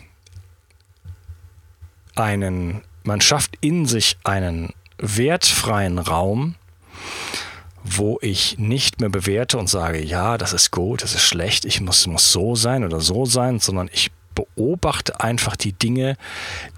einen, 2.15 2.83
man 3.03 3.21
schafft 3.21 3.57
in 3.61 3.85
sich 3.85 4.17
einen 4.23 4.75
wertfreien 4.99 5.99
Raum, 5.99 6.55
wo 7.83 8.19
ich 8.21 8.59
nicht 8.59 9.01
mehr 9.01 9.09
bewerte 9.09 9.59
und 9.59 9.69
sage, 9.69 10.03
ja, 10.03 10.39
das 10.39 10.53
ist 10.53 10.71
gut, 10.71 11.03
das 11.03 11.15
ist 11.15 11.23
schlecht, 11.23 11.65
ich 11.65 11.81
muss, 11.81 12.07
muss 12.07 12.33
so 12.33 12.55
sein 12.55 12.85
oder 12.85 13.01
so 13.01 13.25
sein, 13.25 13.59
sondern 13.61 13.89
ich 13.93 14.11
beobachte 14.35 15.21
einfach 15.21 15.57
die 15.57 15.73
Dinge, 15.73 16.17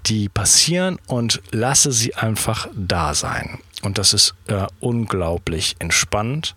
die 0.05 0.29
passieren 0.29 0.99
und 1.07 1.41
lasse 1.51 1.91
sie 1.91 2.15
einfach 2.15 2.67
da 2.75 3.13
sein. 3.13 3.59
Und 3.83 3.97
das 3.97 4.13
ist 4.13 4.33
äh, 4.47 4.65
unglaublich 4.79 5.75
entspannt 5.79 6.55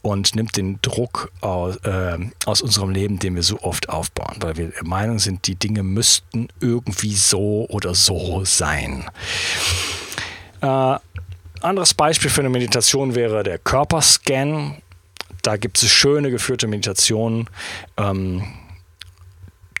und 0.00 0.34
nimmt 0.34 0.56
den 0.56 0.78
Druck 0.80 1.30
aus, 1.42 1.76
äh, 1.84 2.18
aus 2.46 2.62
unserem 2.62 2.90
Leben, 2.90 3.18
den 3.18 3.36
wir 3.36 3.42
so 3.42 3.60
oft 3.60 3.90
aufbauen, 3.90 4.36
weil 4.40 4.56
wir 4.56 4.68
der 4.68 4.84
Meinung 4.84 5.18
sind, 5.18 5.46
die 5.46 5.56
Dinge 5.56 5.82
müssten 5.82 6.48
irgendwie 6.60 7.14
so 7.14 7.66
oder 7.68 7.94
so 7.94 8.44
sein. 8.46 9.04
Äh, 10.62 10.96
anderes 11.64 11.94
Beispiel 11.94 12.30
für 12.30 12.40
eine 12.40 12.50
Meditation 12.50 13.14
wäre 13.14 13.42
der 13.42 13.58
Körperscan. 13.58 14.80
Da 15.42 15.56
gibt 15.56 15.82
es 15.82 15.90
schöne 15.90 16.30
geführte 16.30 16.66
Meditationen, 16.66 17.48
ähm, 17.96 18.44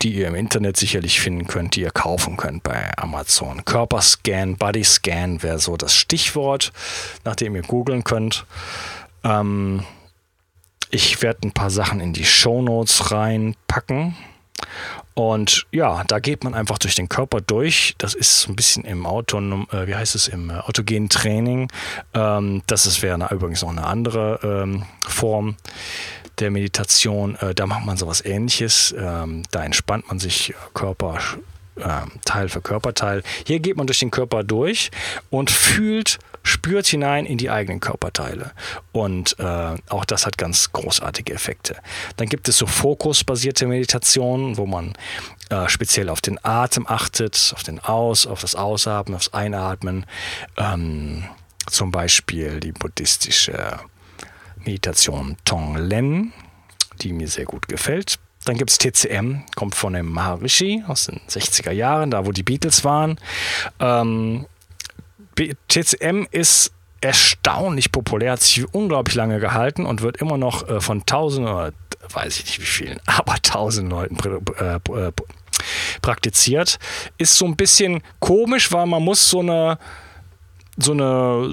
die 0.02 0.14
ihr 0.14 0.28
im 0.28 0.34
Internet 0.34 0.76
sicherlich 0.76 1.20
finden 1.20 1.46
könnt, 1.46 1.76
die 1.76 1.82
ihr 1.82 1.90
kaufen 1.90 2.36
könnt 2.36 2.62
bei 2.62 2.96
Amazon. 2.98 3.64
Körperscan, 3.64 4.56
Bodyscan 4.56 5.42
wäre 5.42 5.58
so 5.58 5.76
das 5.76 5.94
Stichwort, 5.94 6.72
nach 7.24 7.36
dem 7.36 7.56
ihr 7.56 7.62
googeln 7.62 8.04
könnt. 8.04 8.44
Ähm, 9.22 9.84
ich 10.90 11.22
werde 11.22 11.48
ein 11.48 11.52
paar 11.52 11.70
Sachen 11.70 12.00
in 12.00 12.12
die 12.12 12.24
Show 12.24 12.62
Notes 12.62 13.10
reinpacken. 13.10 14.16
Und 15.14 15.66
ja, 15.70 16.02
da 16.04 16.18
geht 16.18 16.42
man 16.42 16.54
einfach 16.54 16.78
durch 16.78 16.96
den 16.96 17.08
Körper 17.08 17.40
durch. 17.40 17.94
Das 17.98 18.14
ist 18.14 18.40
so 18.40 18.52
ein 18.52 18.56
bisschen 18.56 18.84
im 18.84 19.06
autonom, 19.06 19.68
äh, 19.70 19.86
wie 19.86 19.94
heißt 19.94 20.16
es, 20.16 20.26
im 20.26 20.50
äh, 20.50 20.54
autogenen 20.54 21.08
Training. 21.08 21.70
Ähm, 22.14 22.62
das 22.66 23.00
wäre 23.00 23.28
übrigens 23.30 23.62
noch 23.62 23.70
eine 23.70 23.86
andere 23.86 24.40
ähm, 24.42 24.84
Form 25.06 25.56
der 26.40 26.50
Meditation. 26.50 27.36
Äh, 27.36 27.54
da 27.54 27.66
macht 27.66 27.86
man 27.86 27.96
sowas 27.96 28.24
ähnliches. 28.24 28.92
Ähm, 28.98 29.44
da 29.52 29.64
entspannt 29.64 30.08
man 30.08 30.18
sich 30.18 30.52
Körper. 30.74 31.18
Ähm, 31.76 32.12
Teil 32.24 32.48
für 32.48 32.60
Körperteil. 32.60 33.22
Hier 33.46 33.58
geht 33.58 33.76
man 33.76 33.86
durch 33.86 33.98
den 33.98 34.10
Körper 34.10 34.44
durch 34.44 34.90
und 35.30 35.50
fühlt 35.50 36.18
spürt 36.44 36.86
hinein 36.86 37.24
in 37.24 37.38
die 37.38 37.50
eigenen 37.50 37.80
Körperteile. 37.80 38.52
Und 38.92 39.36
äh, 39.38 39.76
auch 39.88 40.04
das 40.04 40.26
hat 40.26 40.38
ganz 40.38 40.72
großartige 40.72 41.32
Effekte. 41.32 41.76
Dann 42.16 42.28
gibt 42.28 42.48
es 42.48 42.58
so 42.58 42.66
fokusbasierte 42.66 43.66
Meditationen, 43.66 44.58
wo 44.58 44.66
man 44.66 44.92
äh, 45.48 45.68
speziell 45.68 46.10
auf 46.10 46.20
den 46.20 46.38
Atem 46.44 46.86
achtet, 46.86 47.52
auf 47.54 47.62
den 47.62 47.80
Aus, 47.80 48.26
auf 48.26 48.42
das 48.42 48.54
Ausatmen, 48.54 49.16
aufs 49.16 49.32
Einatmen. 49.32 50.04
Ähm, 50.58 51.24
zum 51.66 51.90
Beispiel 51.90 52.60
die 52.60 52.72
buddhistische 52.72 53.80
Meditation 54.56 55.36
Tonglen, 55.46 56.34
die 57.00 57.14
mir 57.14 57.28
sehr 57.28 57.46
gut 57.46 57.68
gefällt. 57.68 58.18
Dann 58.44 58.56
gibt 58.56 58.70
es 58.70 58.78
TCM, 58.78 59.42
kommt 59.56 59.74
von 59.74 59.94
dem 59.94 60.10
Maharishi 60.10 60.84
aus 60.86 61.06
den 61.06 61.20
60er 61.28 61.72
Jahren, 61.72 62.10
da 62.10 62.26
wo 62.26 62.32
die 62.32 62.42
Beatles 62.42 62.84
waren. 62.84 63.18
Ähm, 63.80 64.46
TCM 65.68 66.26
ist 66.30 66.72
erstaunlich 67.00 67.92
populär, 67.92 68.32
hat 68.32 68.42
sich 68.42 68.72
unglaublich 68.72 69.14
lange 69.14 69.38
gehalten 69.40 69.84
und 69.84 70.02
wird 70.02 70.16
immer 70.18 70.38
noch 70.38 70.68
äh, 70.68 70.80
von 70.80 71.04
tausenden 71.04 71.52
oder 71.52 71.72
weiß 72.12 72.38
ich 72.38 72.44
nicht 72.46 72.60
wie 72.60 72.66
vielen, 72.66 73.00
aber 73.06 73.36
tausend 73.42 73.90
Leuten 73.90 74.16
äh, 74.58 74.76
äh, 74.76 75.12
praktiziert. 76.02 76.78
Ist 77.18 77.36
so 77.36 77.44
ein 77.46 77.56
bisschen 77.56 78.02
komisch, 78.20 78.72
weil 78.72 78.86
man 78.86 79.02
muss 79.02 79.28
so 79.28 79.40
eine 79.40 79.78
so 80.76 80.92
eine 80.92 81.52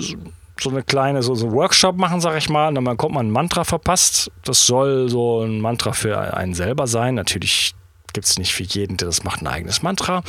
so 0.62 0.70
eine 0.70 0.84
kleine 0.84 1.24
so, 1.24 1.36
so 1.36 1.52
Workshop 1.52 1.98
machen, 1.98 2.22
sag 2.22 2.38
ich 2.38 2.50
mal. 2.50 2.68
Und 2.68 2.76
dann 2.76 2.84
bekommt 2.84 3.16
man 3.16 3.28
ein 3.28 3.32
Mantra 3.32 3.64
verpasst. 3.64 4.32
Das 4.44 4.66
soll 4.66 5.10
so 5.10 5.42
ein 5.42 5.60
Mantra 5.60 5.94
für 5.94 6.36
einen 6.36 6.54
selber 6.54 6.88
sein. 6.88 7.16
Natürlich 7.16 7.74
gibt 8.14 8.28
es 8.28 8.38
nicht 8.38 8.54
für 8.54 8.64
jeden, 8.64 8.98
der 8.98 9.08
das 9.08 9.24
macht, 9.24 9.42
ein 9.42 9.48
eigenes 9.48 9.82
Mantra. 9.82 10.22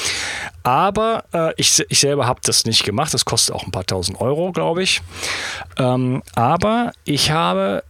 Aber 0.62 1.24
äh, 1.32 1.52
ich, 1.56 1.84
ich 1.88 1.98
selber 1.98 2.26
habe 2.26 2.40
das 2.44 2.64
nicht 2.64 2.84
gemacht. 2.84 3.12
Das 3.12 3.24
kostet 3.24 3.54
auch 3.54 3.64
ein 3.64 3.72
paar 3.72 3.86
tausend 3.86 4.20
Euro, 4.20 4.52
glaube 4.52 4.82
ich. 4.82 5.02
Ähm, 5.78 6.22
aber 6.34 6.92
ich 7.04 7.30
habe 7.30 7.82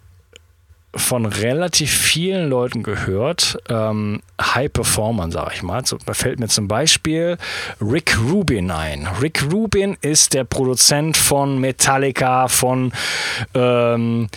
von 0.94 1.24
relativ 1.24 1.90
vielen 1.90 2.50
Leuten 2.50 2.82
gehört, 2.82 3.58
ähm, 3.68 4.20
High-Performern, 4.40 5.30
sage 5.30 5.52
ich 5.54 5.62
mal. 5.62 5.82
Da 5.82 6.14
fällt 6.14 6.38
mir 6.38 6.48
zum 6.48 6.68
Beispiel 6.68 7.38
Rick 7.80 8.18
Rubin 8.18 8.70
ein. 8.70 9.08
Rick 9.20 9.42
Rubin 9.50 9.96
ist 10.02 10.34
der 10.34 10.44
Produzent 10.44 11.16
von 11.16 11.58
Metallica, 11.58 12.48
von, 12.48 12.92
ähm, 13.54 14.28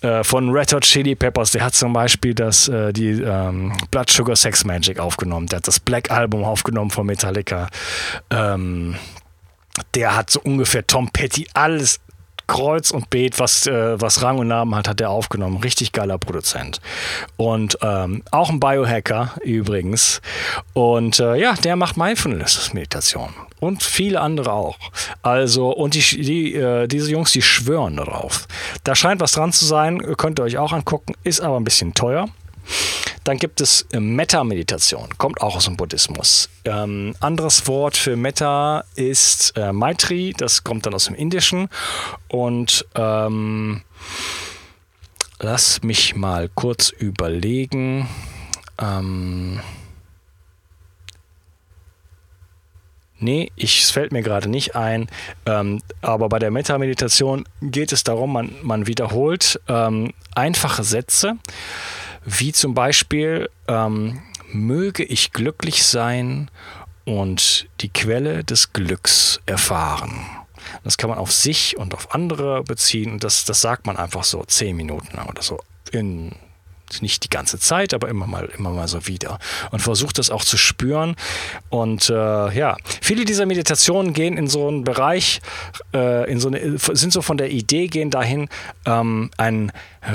äh, 0.00 0.24
von 0.24 0.50
Red 0.50 0.72
Hot 0.72 0.84
Chili 0.84 1.14
Peppers. 1.14 1.50
Der 1.50 1.62
hat 1.62 1.74
zum 1.74 1.92
Beispiel 1.92 2.34
das, 2.34 2.68
äh, 2.68 2.92
die 2.92 3.20
ähm, 3.20 3.74
Blood 3.90 4.08
Sugar 4.08 4.36
Sex 4.36 4.64
Magic 4.64 4.98
aufgenommen. 4.98 5.46
Der 5.48 5.58
hat 5.58 5.68
das 5.68 5.78
Black 5.78 6.10
Album 6.10 6.42
aufgenommen 6.42 6.90
von 6.90 7.04
Metallica. 7.04 7.68
Ähm, 8.30 8.96
der 9.94 10.16
hat 10.16 10.30
so 10.30 10.40
ungefähr 10.40 10.86
Tom 10.86 11.10
Petty 11.10 11.46
alles 11.52 12.00
Kreuz 12.48 12.90
und 12.90 13.10
Beet, 13.10 13.38
was, 13.38 13.66
äh, 13.68 14.00
was 14.00 14.22
Rang 14.22 14.38
und 14.38 14.48
Namen 14.48 14.74
hat, 14.74 14.88
hat 14.88 15.00
er 15.00 15.10
aufgenommen. 15.10 15.58
Richtig 15.58 15.92
geiler 15.92 16.18
Produzent. 16.18 16.80
Und 17.36 17.78
ähm, 17.82 18.24
auch 18.32 18.50
ein 18.50 18.58
Biohacker 18.58 19.34
übrigens. 19.44 20.20
Und 20.72 21.20
äh, 21.20 21.36
ja, 21.36 21.54
der 21.54 21.76
macht 21.76 21.96
Mindfulness-Meditation. 21.96 23.28
Und 23.60 23.82
viele 23.82 24.20
andere 24.20 24.52
auch. 24.52 24.78
Also, 25.22 25.70
und 25.70 25.94
die, 25.94 26.00
die, 26.00 26.54
äh, 26.54 26.88
diese 26.88 27.10
Jungs, 27.10 27.32
die 27.32 27.42
schwören 27.42 27.96
darauf. 27.96 28.48
Da 28.82 28.94
scheint 28.96 29.20
was 29.20 29.32
dran 29.32 29.52
zu 29.52 29.64
sein, 29.64 30.00
könnt 30.16 30.40
ihr 30.40 30.44
euch 30.44 30.58
auch 30.58 30.72
angucken, 30.72 31.14
ist 31.22 31.40
aber 31.40 31.60
ein 31.60 31.64
bisschen 31.64 31.94
teuer. 31.94 32.28
Dann 33.28 33.36
gibt 33.36 33.60
es 33.60 33.82
äh, 33.92 34.00
Metta-Meditation, 34.00 35.10
kommt 35.18 35.42
auch 35.42 35.56
aus 35.56 35.66
dem 35.66 35.76
Buddhismus. 35.76 36.48
Ähm, 36.64 37.14
anderes 37.20 37.66
Wort 37.66 37.94
für 37.94 38.16
Metta 38.16 38.84
ist 38.94 39.52
äh, 39.54 39.70
Maitri, 39.70 40.34
das 40.34 40.64
kommt 40.64 40.86
dann 40.86 40.94
aus 40.94 41.04
dem 41.04 41.14
Indischen. 41.14 41.68
Und 42.28 42.86
ähm, 42.94 43.82
Lass 45.40 45.82
mich 45.82 46.16
mal 46.16 46.48
kurz 46.48 46.88
überlegen. 46.88 48.08
Ähm 48.80 49.60
Nee, 53.20 53.50
ich, 53.56 53.82
es 53.82 53.90
fällt 53.90 54.12
mir 54.12 54.22
gerade 54.22 54.48
nicht 54.48 54.76
ein. 54.76 55.08
Ähm, 55.44 55.82
aber 56.02 56.28
bei 56.28 56.38
der 56.38 56.52
Metameditation 56.52 57.44
geht 57.60 57.90
es 57.90 58.04
darum, 58.04 58.32
man, 58.32 58.54
man 58.62 58.86
wiederholt 58.86 59.60
ähm, 59.66 60.12
einfache 60.36 60.84
Sätze, 60.84 61.36
wie 62.28 62.52
zum 62.52 62.74
Beispiel, 62.74 63.48
ähm, 63.66 64.20
möge 64.52 65.04
ich 65.04 65.32
glücklich 65.32 65.84
sein 65.84 66.50
und 67.04 67.68
die 67.80 67.88
Quelle 67.88 68.44
des 68.44 68.72
Glücks 68.72 69.40
erfahren. 69.46 70.26
Das 70.84 70.98
kann 70.98 71.08
man 71.08 71.18
auf 71.18 71.32
sich 71.32 71.78
und 71.78 71.94
auf 71.94 72.14
andere 72.14 72.62
beziehen 72.62 73.18
das, 73.18 73.44
das 73.44 73.60
sagt 73.60 73.86
man 73.86 73.96
einfach 73.96 74.24
so 74.24 74.44
zehn 74.44 74.76
Minuten 74.76 75.16
lang 75.16 75.28
oder 75.28 75.42
so 75.42 75.60
in 75.90 76.32
nicht 77.00 77.24
die 77.24 77.30
ganze 77.30 77.58
Zeit, 77.58 77.94
aber 77.94 78.08
immer 78.08 78.26
mal, 78.26 78.48
immer 78.56 78.70
mal 78.70 78.88
so 78.88 79.06
wieder. 79.06 79.38
Und 79.70 79.80
versucht 79.80 80.18
das 80.18 80.30
auch 80.30 80.44
zu 80.44 80.56
spüren. 80.56 81.16
Und 81.68 82.10
äh, 82.10 82.14
ja, 82.14 82.76
viele 83.00 83.24
dieser 83.24 83.46
Meditationen 83.46 84.12
gehen 84.12 84.36
in 84.36 84.48
so 84.48 84.68
einen 84.68 84.84
Bereich, 84.84 85.40
äh, 85.94 86.30
in 86.30 86.40
so 86.40 86.48
eine, 86.48 86.78
sind 86.78 87.12
so 87.12 87.22
von 87.22 87.36
der 87.36 87.50
Idee, 87.50 87.86
gehen 87.86 88.10
dahin, 88.10 88.48
ähm, 88.86 89.30
einen 89.36 89.72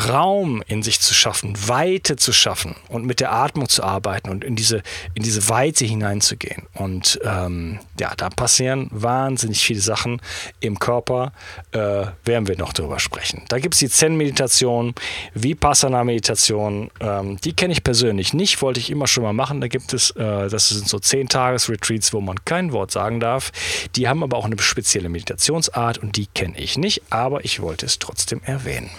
Raum 0.09 0.63
in 0.67 0.81
sich 0.81 0.99
zu 0.99 1.13
schaffen, 1.13 1.55
Weite 1.67 2.15
zu 2.15 2.31
schaffen 2.31 2.75
und 2.87 3.05
mit 3.05 3.19
der 3.19 3.31
Atmung 3.33 3.69
zu 3.69 3.83
arbeiten 3.83 4.29
und 4.29 4.43
in 4.43 4.55
diese, 4.55 4.81
in 5.13 5.23
diese 5.23 5.49
Weite 5.49 5.85
hineinzugehen. 5.85 6.63
Und 6.73 7.19
ähm, 7.23 7.79
ja, 7.99 8.13
da 8.15 8.29
passieren 8.29 8.87
wahnsinnig 8.91 9.63
viele 9.63 9.81
Sachen 9.81 10.21
im 10.59 10.79
Körper, 10.79 11.33
äh, 11.71 12.05
werden 12.23 12.47
wir 12.47 12.57
noch 12.57 12.73
drüber 12.73 12.99
sprechen. 12.99 13.43
Da 13.49 13.59
gibt 13.59 13.75
es 13.75 13.79
die 13.79 13.89
Zen-Meditation, 13.89 14.93
Vipassana-Meditation, 15.33 16.62
ähm, 16.99 17.37
die 17.43 17.53
kenne 17.53 17.73
ich 17.73 17.83
persönlich 17.83 18.33
nicht, 18.33 18.61
wollte 18.61 18.79
ich 18.79 18.89
immer 18.89 19.07
schon 19.07 19.23
mal 19.23 19.33
machen. 19.33 19.61
Da 19.61 19.67
gibt 19.67 19.93
es, 19.93 20.11
äh, 20.11 20.49
das 20.49 20.69
sind 20.69 20.87
so 20.87 20.97
10-Tages-Retreats, 20.97 22.13
wo 22.13 22.21
man 22.21 22.43
kein 22.45 22.71
Wort 22.71 22.91
sagen 22.91 23.19
darf. 23.19 23.51
Die 23.95 24.07
haben 24.07 24.23
aber 24.23 24.37
auch 24.37 24.45
eine 24.45 24.57
spezielle 24.59 25.09
Meditationsart 25.09 25.97
und 25.97 26.17
die 26.17 26.27
kenne 26.27 26.57
ich 26.57 26.77
nicht, 26.77 27.01
aber 27.09 27.45
ich 27.45 27.61
wollte 27.61 27.85
es 27.85 27.99
trotzdem 27.99 28.41
erwähnen. 28.43 28.89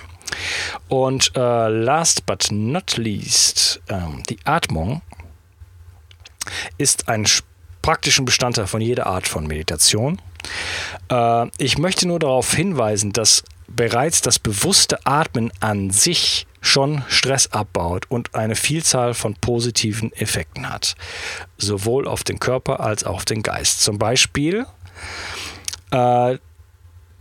Und 0.89 1.33
äh, 1.37 1.69
last 1.69 2.27
but 2.27 2.49
not 2.51 2.97
least, 2.97 3.81
ähm, 3.89 4.23
die 4.29 4.39
Atmung 4.45 5.03
ist 6.79 7.09
ein 7.09 7.27
praktischen 7.83 8.25
Bestandteil 8.25 8.67
von 8.67 8.81
jeder 8.81 9.07
Art 9.07 9.29
von 9.29 9.47
Meditation. 9.47 10.21
Äh, 11.11 11.47
ich 11.59 11.79
möchte 11.79 12.07
nur 12.07 12.19
darauf 12.19 12.53
hinweisen, 12.53 13.13
dass 13.13 13.45
bereits 13.69 14.21
das 14.21 14.39
bewusste 14.39 15.05
Atmen 15.07 15.53
an 15.61 15.91
sich 15.91 16.47
schon 16.61 17.03
Stress 17.09 17.49
abbaut 17.49 18.07
und 18.11 18.35
eine 18.35 18.57
Vielzahl 18.57 19.15
von 19.15 19.35
positiven 19.35 20.13
Effekten 20.13 20.69
hat. 20.71 20.95
Sowohl 21.59 22.09
auf 22.09 22.25
den 22.25 22.41
Körper 22.41 22.81
als 22.81 23.05
auch 23.05 23.17
auf 23.17 23.25
den 23.25 23.43
Geist. 23.43 23.83
Zum 23.83 23.99
Beispiel 23.99 24.67
äh, 25.91 26.39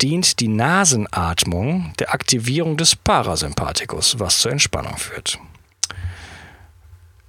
dient 0.01 0.39
die 0.39 0.47
Nasenatmung 0.47 1.93
der 1.99 2.13
Aktivierung 2.13 2.77
des 2.77 2.95
Parasympathikus, 2.95 4.19
was 4.19 4.39
zur 4.39 4.51
Entspannung 4.51 4.97
führt. 4.97 5.39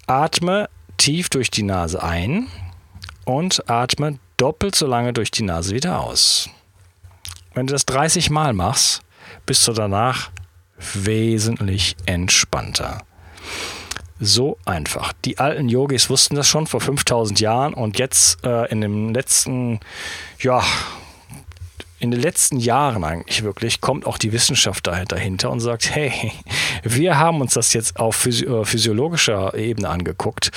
Atme 0.06 0.68
tief 0.96 1.28
durch 1.30 1.50
die 1.50 1.62
Nase 1.62 2.02
ein 2.02 2.48
und 3.24 3.68
atme 3.68 4.18
doppelt 4.36 4.74
so 4.74 4.86
lange 4.86 5.12
durch 5.12 5.30
die 5.30 5.42
Nase 5.42 5.74
wieder 5.74 6.00
aus. 6.00 6.48
Wenn 7.54 7.66
du 7.66 7.72
das 7.72 7.86
30 7.86 8.30
Mal 8.30 8.52
machst, 8.52 9.02
bist 9.46 9.66
du 9.68 9.72
danach 9.72 10.30
wesentlich 10.94 11.96
entspannter. 12.06 13.02
So 14.20 14.58
einfach. 14.64 15.12
Die 15.24 15.38
alten 15.38 15.68
Yogis 15.68 16.08
wussten 16.08 16.36
das 16.36 16.48
schon 16.48 16.66
vor 16.66 16.80
5000 16.80 17.40
Jahren 17.40 17.74
und 17.74 17.98
jetzt 17.98 18.44
äh, 18.44 18.70
in 18.70 18.80
dem 18.80 19.12
letzten, 19.12 19.80
ja, 20.38 20.62
in 22.04 22.10
den 22.10 22.20
letzten 22.20 22.58
Jahren 22.58 23.02
eigentlich 23.02 23.42
wirklich 23.44 23.80
kommt 23.80 24.06
auch 24.06 24.18
die 24.18 24.32
Wissenschaft 24.32 24.86
dahinter 24.86 25.50
und 25.50 25.60
sagt, 25.60 25.94
hey, 25.94 26.32
wir 26.82 27.18
haben 27.18 27.40
uns 27.40 27.54
das 27.54 27.72
jetzt 27.72 27.98
auf 27.98 28.26
äh, 28.26 28.64
physiologischer 28.64 29.54
Ebene 29.54 29.88
angeguckt 29.88 30.50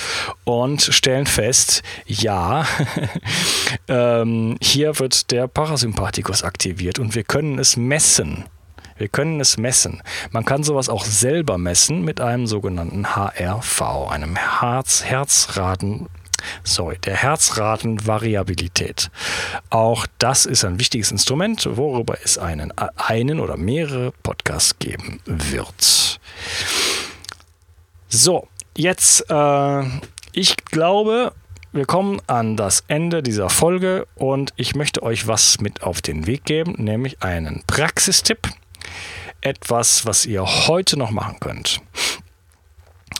und 0.44 0.82
stellen 0.82 1.24
fest, 1.24 1.82
ja, 2.04 2.66
ähm, 3.88 4.58
hier 4.60 4.98
wird 4.98 5.30
der 5.30 5.48
Parasympathikus 5.48 6.42
aktiviert 6.42 6.98
und 6.98 7.14
wir 7.14 7.24
können 7.24 7.58
es 7.58 7.78
messen. 7.78 8.44
Wir 8.98 9.08
können 9.08 9.40
es 9.40 9.56
messen. 9.56 10.02
Man 10.32 10.44
kann 10.44 10.64
sowas 10.64 10.90
auch 10.90 11.04
selber 11.04 11.56
messen 11.56 12.04
mit 12.04 12.20
einem 12.20 12.46
sogenannten 12.46 13.16
HRV, 13.16 14.10
einem 14.10 14.36
Herz 14.36 15.04
Herzraten 15.04 16.08
sorry, 16.64 16.98
der 16.98 17.16
Herzratenvariabilität. 17.16 19.10
Auch 19.70 20.06
das 20.18 20.46
ist 20.46 20.64
ein 20.64 20.78
wichtiges 20.78 21.10
Instrument, 21.10 21.68
worüber 21.76 22.16
es 22.22 22.38
einen, 22.38 22.72
einen 22.96 23.40
oder 23.40 23.56
mehrere 23.56 24.12
Podcasts 24.22 24.78
geben 24.78 25.20
wird. 25.24 26.20
So, 28.08 28.48
jetzt, 28.76 29.30
äh, 29.30 29.82
ich 30.32 30.56
glaube, 30.56 31.32
wir 31.72 31.84
kommen 31.84 32.20
an 32.26 32.56
das 32.56 32.84
Ende 32.88 33.22
dieser 33.22 33.50
Folge 33.50 34.06
und 34.14 34.54
ich 34.56 34.74
möchte 34.74 35.02
euch 35.02 35.26
was 35.26 35.60
mit 35.60 35.82
auf 35.82 36.00
den 36.00 36.26
Weg 36.26 36.44
geben, 36.44 36.74
nämlich 36.78 37.22
einen 37.22 37.62
Praxistipp. 37.66 38.48
Etwas, 39.42 40.06
was 40.06 40.24
ihr 40.24 40.44
heute 40.44 40.98
noch 40.98 41.10
machen 41.10 41.36
könnt. 41.40 41.82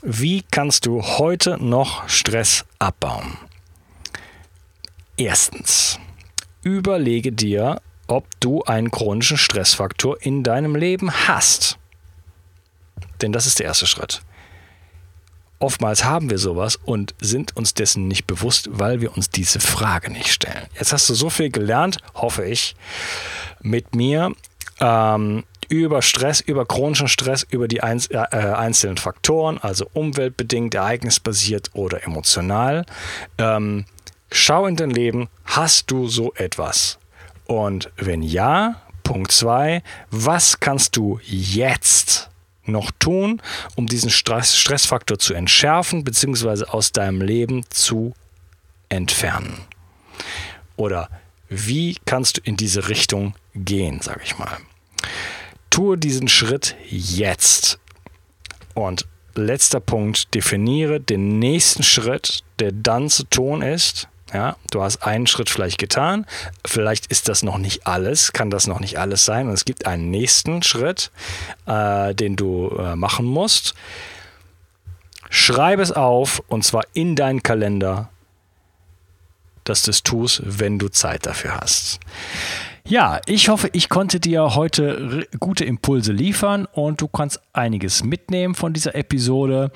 Wie 0.02 0.42
kannst 0.50 0.86
du 0.86 1.02
heute 1.02 1.62
noch 1.62 2.08
Stress 2.08 2.64
abbauen? 2.78 3.36
Erstens, 5.16 5.98
überlege 6.62 7.32
dir, 7.32 7.80
ob 8.06 8.26
du 8.40 8.62
einen 8.62 8.90
chronischen 8.90 9.36
Stressfaktor 9.36 10.16
in 10.22 10.42
deinem 10.42 10.76
Leben 10.76 11.12
hast. 11.12 11.78
Denn 13.20 13.32
das 13.32 13.46
ist 13.46 13.58
der 13.58 13.66
erste 13.66 13.86
Schritt. 13.86 14.22
Oftmals 15.60 16.04
haben 16.04 16.30
wir 16.30 16.38
sowas 16.38 16.76
und 16.76 17.14
sind 17.20 17.56
uns 17.56 17.74
dessen 17.74 18.06
nicht 18.06 18.26
bewusst, 18.26 18.68
weil 18.70 19.00
wir 19.00 19.16
uns 19.16 19.28
diese 19.28 19.58
Frage 19.58 20.10
nicht 20.10 20.32
stellen. 20.32 20.68
Jetzt 20.74 20.92
hast 20.92 21.08
du 21.08 21.14
so 21.14 21.30
viel 21.30 21.50
gelernt, 21.50 21.98
hoffe 22.14 22.44
ich, 22.44 22.76
mit 23.60 23.96
mir. 23.96 24.32
Ähm, 24.78 25.44
über 25.68 26.02
Stress, 26.02 26.40
über 26.40 26.66
chronischen 26.66 27.08
Stress, 27.08 27.46
über 27.50 27.68
die 27.68 27.82
einz 27.82 28.08
äh, 28.10 28.18
einzelnen 28.18 28.96
Faktoren, 28.96 29.58
also 29.58 29.86
umweltbedingt, 29.92 30.74
ereignisbasiert 30.74 31.70
oder 31.74 32.04
emotional. 32.04 32.86
Ähm, 33.38 33.84
schau 34.30 34.66
in 34.66 34.76
dein 34.76 34.90
Leben, 34.90 35.28
hast 35.44 35.90
du 35.90 36.08
so 36.08 36.32
etwas? 36.34 36.98
Und 37.46 37.90
wenn 37.96 38.22
ja, 38.22 38.82
Punkt 39.02 39.32
2, 39.32 39.82
was 40.10 40.60
kannst 40.60 40.96
du 40.96 41.18
jetzt 41.24 42.28
noch 42.64 42.90
tun, 42.98 43.40
um 43.74 43.86
diesen 43.86 44.10
Stress 44.10 44.56
Stressfaktor 44.56 45.18
zu 45.18 45.32
entschärfen 45.32 46.04
bzw. 46.04 46.64
aus 46.64 46.92
deinem 46.92 47.22
Leben 47.22 47.64
zu 47.70 48.14
entfernen? 48.90 49.60
Oder 50.76 51.08
wie 51.48 51.96
kannst 52.04 52.36
du 52.36 52.40
in 52.44 52.56
diese 52.56 52.88
Richtung 52.88 53.34
gehen, 53.54 54.00
sage 54.02 54.20
ich 54.22 54.38
mal? 54.38 54.58
Tue 55.70 55.98
diesen 55.98 56.28
Schritt 56.28 56.76
jetzt. 56.88 57.78
Und 58.74 59.06
letzter 59.34 59.80
Punkt, 59.80 60.34
definiere 60.34 61.00
den 61.00 61.38
nächsten 61.38 61.82
Schritt, 61.82 62.40
der 62.58 62.72
dann 62.72 63.08
zu 63.08 63.24
tun 63.24 63.62
ist. 63.62 64.08
Ja, 64.32 64.56
du 64.70 64.82
hast 64.82 65.02
einen 65.04 65.26
Schritt 65.26 65.48
vielleicht 65.48 65.78
getan, 65.78 66.26
vielleicht 66.66 67.06
ist 67.06 67.30
das 67.30 67.42
noch 67.42 67.56
nicht 67.56 67.86
alles, 67.86 68.34
kann 68.34 68.50
das 68.50 68.66
noch 68.66 68.78
nicht 68.78 68.98
alles 68.98 69.24
sein 69.24 69.48
und 69.48 69.54
es 69.54 69.64
gibt 69.64 69.86
einen 69.86 70.10
nächsten 70.10 70.62
Schritt, 70.62 71.10
äh, 71.64 72.14
den 72.14 72.36
du 72.36 72.68
äh, 72.78 72.94
machen 72.94 73.24
musst. 73.24 73.74
Schreib 75.30 75.80
es 75.80 75.92
auf 75.92 76.42
und 76.48 76.62
zwar 76.62 76.82
in 76.92 77.16
deinen 77.16 77.42
Kalender, 77.42 78.10
dass 79.64 79.82
du 79.82 79.92
es 79.92 80.02
tust, 80.02 80.42
wenn 80.44 80.78
du 80.78 80.88
Zeit 80.90 81.24
dafür 81.24 81.58
hast. 81.58 81.98
Ja, 82.88 83.20
ich 83.26 83.50
hoffe, 83.50 83.68
ich 83.74 83.90
konnte 83.90 84.18
dir 84.18 84.54
heute 84.54 85.26
gute 85.38 85.66
Impulse 85.66 86.10
liefern 86.10 86.66
und 86.72 87.02
du 87.02 87.06
kannst 87.06 87.38
einiges 87.52 88.02
mitnehmen 88.02 88.54
von 88.54 88.72
dieser 88.72 88.94
Episode. 88.94 89.72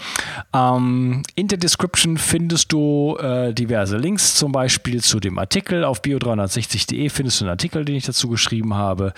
Ähm, 0.54 1.22
in 1.34 1.46
der 1.46 1.58
Description 1.58 2.16
findest 2.16 2.72
du 2.72 3.18
äh, 3.18 3.52
diverse 3.52 3.98
Links, 3.98 4.34
zum 4.36 4.52
Beispiel 4.52 5.02
zu 5.02 5.20
dem 5.20 5.38
Artikel 5.38 5.84
auf 5.84 6.00
bio360.de 6.00 7.10
findest 7.10 7.40
du 7.40 7.44
einen 7.44 7.50
Artikel, 7.50 7.84
den 7.84 7.96
ich 7.96 8.06
dazu 8.06 8.30
geschrieben 8.30 8.72
habe. 8.72 9.12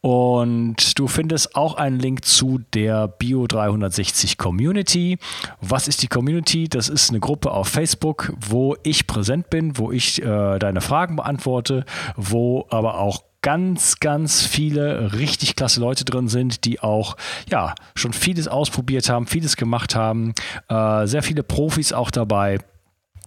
Und 0.00 0.98
du 0.98 1.06
findest 1.06 1.54
auch 1.54 1.74
einen 1.74 1.98
Link 1.98 2.24
zu 2.24 2.62
der 2.72 3.12
Bio360 3.18 4.38
Community. 4.38 5.18
Was 5.60 5.86
ist 5.86 6.02
die 6.02 6.08
Community? 6.08 6.66
Das 6.70 6.88
ist 6.88 7.10
eine 7.10 7.20
Gruppe 7.20 7.50
auf 7.50 7.68
Facebook, 7.68 8.32
wo 8.40 8.74
ich 8.84 9.06
präsent 9.06 9.50
bin, 9.50 9.76
wo 9.76 9.92
ich 9.92 10.22
äh, 10.22 10.58
deine 10.58 10.80
Fragen 10.80 11.16
beantworte, 11.16 11.84
wo 12.16 12.66
aber 12.70 12.98
auch 12.98 13.22
ganz, 13.44 14.00
ganz 14.00 14.40
viele 14.40 15.12
richtig 15.12 15.54
klasse 15.54 15.78
Leute 15.78 16.06
drin 16.06 16.28
sind, 16.28 16.64
die 16.64 16.80
auch 16.80 17.14
ja 17.50 17.74
schon 17.94 18.14
vieles 18.14 18.48
ausprobiert 18.48 19.10
haben, 19.10 19.26
vieles 19.26 19.56
gemacht 19.56 19.94
haben. 19.94 20.32
Äh, 20.70 21.06
sehr 21.06 21.22
viele 21.22 21.42
Profis 21.42 21.92
auch 21.92 22.10
dabei. 22.10 22.58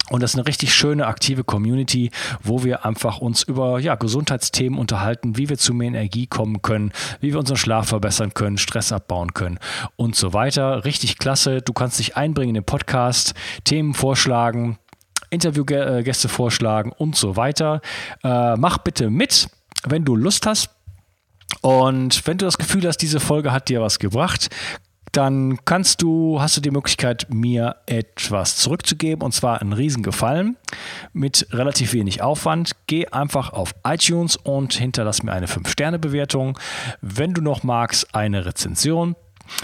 Und 0.10 0.24
das 0.24 0.32
ist 0.32 0.38
eine 0.38 0.48
richtig 0.48 0.74
schöne, 0.74 1.06
aktive 1.06 1.44
Community, 1.44 2.10
wo 2.42 2.64
wir 2.64 2.84
einfach 2.84 3.20
uns 3.20 3.44
über 3.44 3.78
ja, 3.78 3.94
Gesundheitsthemen 3.94 4.80
unterhalten, 4.80 5.38
wie 5.38 5.50
wir 5.50 5.60
zu 5.60 5.76
mehr 5.76 5.90
Energie 5.90 6.26
kommen 6.26 6.64
können, 6.64 6.94
wie 7.20 7.34
wir 7.34 7.40
unseren 7.40 7.58
Schlaf 7.58 7.90
verbessern 7.90 8.34
können, 8.34 8.58
Stress 8.58 8.92
abbauen 8.92 9.36
können 9.36 9.60
und 9.98 10.16
so 10.16 10.34
weiter. 10.34 10.84
Richtig 10.84 11.20
klasse. 11.20 11.62
Du 11.62 11.74
kannst 11.74 12.00
dich 12.00 12.18
einbringen 12.18 12.50
in 12.50 12.56
den 12.56 12.64
Podcast, 12.64 13.36
Themen 13.66 13.94
vorschlagen, 13.94 14.80
Interviewgäste 15.30 16.28
vorschlagen 16.28 16.92
und 16.92 17.16
so 17.16 17.36
weiter. 17.36 17.82
Äh, 18.24 18.56
mach 18.56 18.80
bitte 18.80 19.12
mit, 19.12 19.50
wenn 19.86 20.06
du 20.06 20.16
Lust 20.16 20.46
hast. 20.46 20.70
Und 21.62 22.26
wenn 22.28 22.38
du 22.38 22.46
das 22.46 22.58
Gefühl 22.58 22.86
hast, 22.88 22.98
diese 22.98 23.20
Folge 23.20 23.52
hat 23.52 23.70
dir 23.70 23.82
was 23.82 24.00
gebracht, 24.00 24.50
dann 25.18 25.58
kannst 25.66 26.02
du, 26.02 26.40
hast 26.40 26.58
du 26.58 26.62
die 26.62 26.70
Möglichkeit, 26.70 27.28
mir 27.30 27.78
etwas 27.86 28.58
zurückzugeben 28.58 29.24
und 29.24 29.32
zwar 29.32 29.62
einen 29.62 29.74
Riesengefallen 29.74 30.58
mit 31.14 31.48
relativ 31.52 31.94
wenig 31.94 32.22
Aufwand. 32.22 32.74
Geh 32.88 33.08
einfach 33.08 33.52
auf 33.52 33.74
iTunes 33.84 34.36
und 34.36 34.74
hinterlass 34.74 35.24
mir 35.24 35.32
eine 35.32 35.48
5-Sterne-Bewertung. 35.48 36.60
Wenn 37.02 37.34
du 37.34 37.42
noch 37.42 37.64
magst, 37.64 38.14
eine 38.14 38.46
Rezension. 38.46 39.16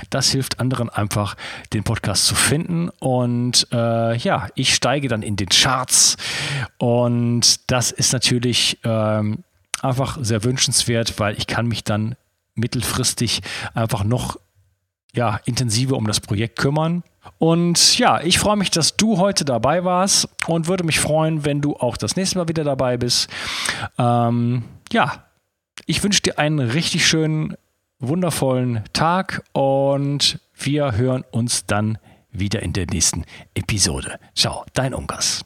Das 0.09 0.31
hilft 0.31 0.61
anderen 0.61 0.89
einfach, 0.89 1.35
den 1.73 1.83
Podcast 1.83 2.25
zu 2.25 2.35
finden. 2.35 2.89
Und 2.99 3.67
äh, 3.71 4.15
ja, 4.15 4.47
ich 4.55 4.73
steige 4.73 5.09
dann 5.09 5.21
in 5.21 5.35
den 5.35 5.49
Charts. 5.49 6.15
Und 6.77 7.69
das 7.69 7.91
ist 7.91 8.13
natürlich 8.13 8.79
ähm, 8.85 9.43
einfach 9.83 10.17
sehr 10.21 10.43
wünschenswert, 10.43 11.19
weil 11.19 11.37
ich 11.37 11.47
kann 11.47 11.67
mich 11.67 11.83
dann 11.83 12.15
mittelfristig 12.55 13.41
einfach 13.73 14.03
noch 14.03 14.37
ja, 15.15 15.39
intensiver 15.45 15.95
um 15.95 16.07
das 16.07 16.19
Projekt 16.19 16.57
kümmern. 16.57 17.03
Und 17.37 17.97
ja, 17.97 18.21
ich 18.21 18.39
freue 18.39 18.57
mich, 18.57 18.71
dass 18.71 18.97
du 18.97 19.17
heute 19.17 19.45
dabei 19.45 19.83
warst 19.83 20.27
und 20.47 20.67
würde 20.67 20.83
mich 20.83 20.99
freuen, 20.99 21.45
wenn 21.45 21.61
du 21.61 21.75
auch 21.75 21.97
das 21.97 22.15
nächste 22.15 22.39
Mal 22.39 22.47
wieder 22.47 22.63
dabei 22.63 22.97
bist. 22.97 23.29
Ähm, 23.97 24.63
ja, 24.91 25.23
ich 25.85 26.03
wünsche 26.03 26.21
dir 26.21 26.39
einen 26.39 26.59
richtig 26.59 27.07
schönen, 27.07 27.55
wundervollen 27.99 28.83
Tag 28.93 29.43
und 29.53 30.39
wir 30.55 30.93
hören 30.93 31.23
uns 31.31 31.65
dann 31.65 31.97
wieder 32.31 32.61
in 32.63 32.73
der 32.73 32.87
nächsten 32.87 33.23
Episode. 33.53 34.19
Ciao, 34.35 34.65
dein 34.73 34.93
Ungas. 34.93 35.45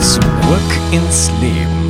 Zurück 0.00 0.70
ins 0.92 1.30
Leben. 1.40 1.87